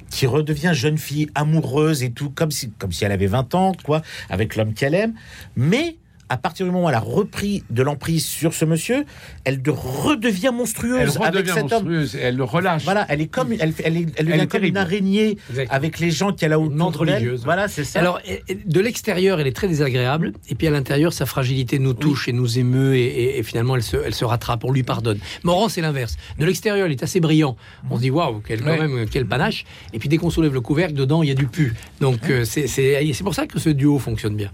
qui 0.10 0.28
redevient 0.28 0.72
jeune 0.74 0.98
fille 0.98 1.30
amoureuse 1.36 2.04
et 2.04 2.12
tout, 2.12 2.30
comme 2.32 2.52
si, 2.52 2.70
comme 2.72 2.92
si 2.92 3.06
elle 3.06 3.14
avait 3.14 3.28
20 3.28 3.56
ans, 3.56 3.72
quoi, 3.86 4.02
avec 4.30 4.58
l'homme 4.58 4.74
qu'elle 4.74 4.94
aime. 4.94 5.14
Mais 5.56 5.96
à 6.32 6.38
partir 6.38 6.66
du 6.66 6.72
moment 6.72 6.86
où 6.86 6.90
elle 6.90 6.96
a 6.96 7.00
repris 7.00 7.64
de 7.70 7.84
l'emprise 7.84 8.26
sur 8.26 8.54
ce 8.54 8.64
monsieur, 8.64 9.04
elle 9.44 9.62
de 9.62 9.70
redevient 9.72 10.48
Elle 10.48 10.54
monstrueuse 10.56 11.18
avec 11.18 11.28
redevient 11.36 11.52
cet 11.54 11.64
homme. 11.74 11.84
monstrueuse, 11.90 12.16
elle 12.16 12.38
le 12.38 12.44
relâche. 12.46 12.84
Voilà, 12.86 13.06
elle 13.10 13.20
est 13.22 13.28
comme, 13.28 13.52
elle, 13.52 13.74
elle, 13.84 13.98
est, 13.98 14.08
elle 14.16 14.26
devient 14.28 14.40
est 14.42 14.48
comme 14.48 14.64
une 14.64 14.78
araignée 14.78 15.38
Exactement. 15.50 15.68
avec 15.76 16.00
les 16.00 16.10
gens 16.12 16.32
qu'elle 16.32 16.54
a 16.54 16.60
autour 16.60 17.06
d'elle. 17.06 17.16
religieuse. 17.16 17.44
Voilà, 17.44 17.68
c'est 17.68 17.84
ça. 17.84 18.00
Alors, 18.00 18.20
de 18.66 18.80
l'extérieur, 18.80 19.40
elle 19.42 19.48
est 19.48 19.52
très 19.56 19.68
désagréable, 19.68 20.32
et 20.50 20.56
puis 20.56 20.68
à 20.68 20.72
l'intérieur, 20.72 21.12
sa 21.12 21.26
fragilité 21.26 21.80
nous 21.80 21.94
touche 21.94 22.28
et 22.30 22.34
nous 22.34 22.58
émeut, 22.60 22.96
et, 22.96 23.02
et- 23.06 23.40
et 23.40 23.44
finalement, 23.44 23.76
elle 23.76 23.84
se, 23.84 23.98
elle 23.98 24.16
se 24.16 24.24
rattrape, 24.26 24.64
on 24.64 24.72
lui 24.72 24.84
pardonne. 24.84 25.20
Morand, 25.44 25.68
c'est 25.70 25.82
l'inverse. 25.82 26.16
De 26.40 26.46
l'extérieur, 26.46 26.88
il 26.88 26.92
est 26.92 27.04
assez 27.04 27.20
brillant. 27.20 27.58
On 27.90 27.98
se 27.98 28.02
dit, 28.02 28.10
waouh, 28.10 28.42
quel, 28.48 28.62
quand 28.62 28.68
Ouais. 28.72 28.88
même, 28.88 29.06
quel 29.10 29.26
panache. 29.26 29.66
Et 29.94 30.00
puis 30.00 30.08
dès 30.08 30.18
qu'on 30.18 30.30
soulève 30.30 30.54
le 30.54 30.62
couvercle, 30.62 30.94
dedans, 30.94 31.24
il 31.24 31.30
y 31.30 31.32
a 31.32 31.36
du 31.36 31.48
pu. 31.48 31.74
Donc, 32.00 32.30
euh, 32.30 32.46
c'est 32.46 33.24
pour 33.24 33.36
ça 33.36 33.48
que 33.48 33.60
ce 33.60 33.70
duo 33.70 34.00
fonctionne 34.00 34.36
bien. 34.36 34.50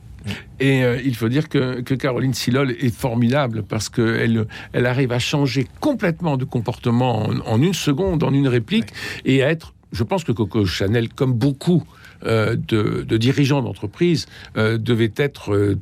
Et 0.60 0.84
euh, 0.84 1.00
il 1.04 1.16
faut 1.16 1.30
dire 1.30 1.50
que, 1.50 1.82
que 1.82 1.94
Caroline 1.94 2.34
Silol 2.34 2.72
est 2.72 2.94
formidable 2.94 3.63
parce 3.63 3.90
qu'elle 3.90 4.46
elle 4.74 4.86
arrive 4.86 5.12
à 5.12 5.20
changer 5.20 5.68
complètement 5.80 6.38
de 6.38 6.46
comportement 6.46 7.28
en, 7.28 7.40
en 7.46 7.62
une 7.62 7.74
seconde, 7.74 8.24
en 8.24 8.34
une 8.34 8.48
réplique, 8.48 8.90
et 9.26 9.44
à 9.44 9.50
être, 9.50 9.74
je 9.92 10.04
pense 10.04 10.24
que 10.24 10.32
Coco 10.32 10.66
Chanel, 10.66 11.10
comme 11.10 11.34
beaucoup 11.34 11.84
euh, 12.26 12.56
de, 12.56 13.04
de 13.08 13.18
dirigeants 13.18 13.62
d'entreprise, 13.62 14.26
euh, 14.58 14.78
devait 14.78 15.13
être 15.18 15.78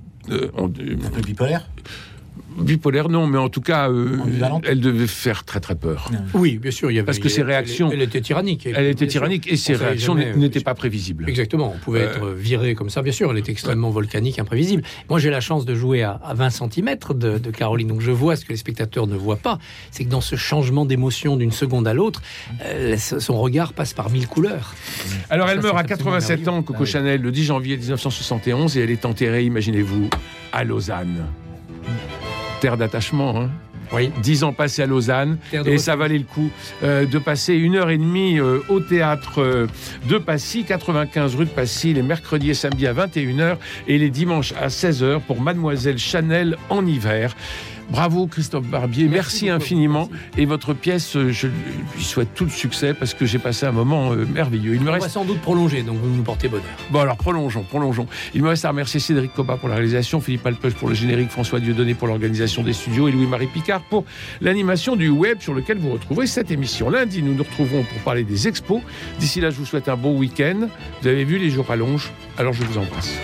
en- 0.58 0.68
Le 0.68 1.22
bipolaire? 1.22 1.68
Bipolaire, 2.58 3.10
non, 3.10 3.28
mais 3.28 3.38
en 3.38 3.50
tout 3.50 3.62
cas, 3.62 3.90
euh, 3.90 4.18
elle 4.66 4.80
devait 4.80 5.08
faire 5.08 5.44
très 5.44 5.60
très 5.60 5.76
peur. 5.76 6.10
Oui, 6.34 6.58
bien 6.58 6.72
sûr, 6.72 6.90
il 6.92 6.96
y 6.96 6.98
avait. 7.00 7.06
Parce 7.06 7.20
que 7.20 7.28
ses 7.30 7.44
réactions- 7.44 7.90
Elle, 7.92 7.98
elle 8.02 8.08
était 8.08 8.22
tyrannique. 8.22 8.66
Elle 8.74 8.86
était 8.88 9.08
tyrannique 9.08 9.52
et 9.52 9.58
ses 9.58 9.76
réactions 9.76 10.16
n'étaient 10.16 10.60
pas 10.62 10.74
prévisibles. 10.76 11.28
Exactement, 11.30 11.74
on 11.76 11.80
pouvait 11.80 12.02
Euh, 12.02 12.12
être 12.16 12.28
viré 12.30 12.76
comme 12.76 12.90
ça, 12.90 13.02
bien 13.02 13.12
sûr, 13.12 13.32
elle 13.32 13.38
était 13.38 13.52
extrêmement 13.52 13.90
volcanique, 13.90 14.40
imprévisible. 14.40 14.84
Moi, 15.10 15.20
j'ai 15.20 15.30
la 15.30 15.42
chance 15.42 15.66
de 15.66 15.76
jouer 15.76 16.04
à, 16.04 16.12
à 16.24 16.34
20 16.34 16.50
cm 16.50 16.96
de, 17.16 17.38
de 17.38 17.52
Caroline, 17.52 17.88
donc 17.88 18.02
je 18.02 18.12
vois 18.12 18.36
ce 18.36 18.46
que 18.46 18.50
les 18.52 18.58
spectateurs 18.58 19.08
ne 19.08 19.16
voient 19.16 19.36
pas, 19.38 19.60
c'est 19.92 20.06
que 20.06 20.10
dans 20.10 20.22
ce 20.22 20.36
changement 20.36 20.86
d'émotion 20.86 21.36
d'une 21.38 21.52
seconde 21.52 21.88
à 21.88 21.94
l'autre, 21.94 22.22
euh, 22.66 22.96
son 22.98 23.40
regard 23.40 23.74
passe 23.74 23.94
par 23.94 24.10
mille 24.10 24.28
couleurs. 24.28 24.74
Alors, 25.30 25.50
elle 25.50 25.58
Ça, 25.58 25.64
meurt 25.64 25.78
à 25.78 25.84
87 25.84 26.32
absolument 26.40 26.58
ans, 26.58 26.62
Coco 26.62 26.74
merveilleux. 26.74 26.92
Chanel, 26.92 27.22
le 27.22 27.32
10 27.32 27.44
janvier 27.44 27.78
1971, 27.78 28.78
et 28.78 28.82
elle 28.82 28.92
est 28.92 29.06
enterrée, 29.06 29.44
imaginez-vous, 29.44 30.10
à 30.54 30.64
Lausanne. 30.64 31.26
D'attachement, 32.66 33.38
hein 33.40 33.52
Oui. 33.92 34.12
10 34.22 34.44
ans 34.44 34.54
passés 34.54 34.82
à 34.82 34.86
Lausanne. 34.86 35.38
Et 35.66 35.78
ça 35.78 35.96
valait 35.96 36.18
le 36.18 36.24
coup 36.24 36.50
euh, 36.84 37.06
de 37.06 37.20
passer 37.20 37.54
une 37.54 37.76
heure 37.76 37.90
et 37.90 37.98
demie 37.98 38.40
euh, 38.40 38.60
au 38.70 38.80
théâtre 38.80 39.42
euh, 39.42 39.68
de 40.08 40.18
Passy, 40.18 40.64
95 40.64 41.36
rue 41.36 41.46
de 41.46 41.50
Passy, 41.50 41.94
les 41.94 42.02
mercredis 42.02 42.52
et 42.52 42.54
samedis 42.54 42.88
à 42.88 42.94
21h 42.94 43.58
et 43.88 43.98
les 43.98 44.10
dimanches 44.10 44.54
à 44.54 44.68
16h 44.68 45.22
pour 45.22 45.42
Mademoiselle 45.42 45.98
Chanel 45.98 46.58
en 46.70 46.86
hiver. 46.86 47.36
Bravo 47.90 48.26
Christophe 48.26 48.66
Barbier, 48.66 49.08
merci, 49.08 49.50
infiniment. 49.50 50.10
merci. 50.12 50.42
Et 50.42 50.46
votre 50.46 50.74
pièce, 50.74 51.18
je 51.30 51.48
lui 51.48 52.04
souhaite 52.04 52.34
tout 52.34 52.46
le 52.46 52.50
succès 52.50 52.94
parce 52.94 53.14
que 53.14 53.26
j'ai 53.26 53.38
passé 53.38 53.66
un 53.66 53.72
moment 53.72 54.12
euh, 54.12 54.26
merveilleux. 54.26 54.74
Il 54.74 54.82
me 54.82 54.90
On 54.90 54.94
reste 54.94 55.06
va 55.06 55.12
sans 55.12 55.26
doute 55.26 55.40
prolonger, 55.40 55.84
donc 55.84 55.98
vous 55.98 56.10
nous 56.10 56.24
portez 56.24 56.48
bonheur. 56.48 56.66
Bon 56.90 57.00
alors 57.00 57.18
prolongeons, 57.18 57.64
prolongeons. 57.64 58.08
Il 58.34 58.42
me 58.42 58.50
reste 58.50 58.66
à 58.66 58.70
remercier 58.70 59.00
Cédric 59.00 59.34
Coba 59.34 59.58
pour 59.58 59.70
la 59.70 59.76
réalisation, 59.76 60.20
Philippe 60.20 60.46
Alpeuch 60.48 60.74
pour 60.74 60.90
le 60.90 60.96
générique, 60.96 61.30
François 61.30 61.60
Dieudonné 61.60 61.94
pour 61.94 62.08
l'organisation 62.08 62.64
des 62.64 62.74
studios 62.74 63.08
et 63.08 63.12
Louis-Marie 63.12 63.48
Picard 63.48 63.75
pour 63.84 64.06
l'animation 64.42 64.96
du 64.96 65.10
web 65.10 65.40
sur 65.42 65.54
lequel 65.54 65.78
vous 65.78 65.92
retrouverez 65.92 66.28
cette 66.28 66.52
émission. 66.52 66.90
Lundi, 66.90 67.22
nous 67.22 67.34
nous 67.34 67.44
retrouverons 67.44 67.84
pour 67.84 67.98
parler 68.00 68.24
des 68.24 68.48
expos. 68.48 68.82
D'ici 69.20 69.42
là, 69.42 69.50
je 69.50 69.58
vous 69.58 69.66
souhaite 69.66 69.90
un 69.90 69.98
bon 69.98 70.18
week-end. 70.18 70.68
Vous 71.02 71.08
avez 71.08 71.24
vu, 71.24 71.38
les 71.38 71.50
jours 71.50 71.68
rallongent, 71.68 72.12
alors 72.38 72.54
je 72.54 72.64
vous 72.64 72.78
embrasse. 72.78 73.18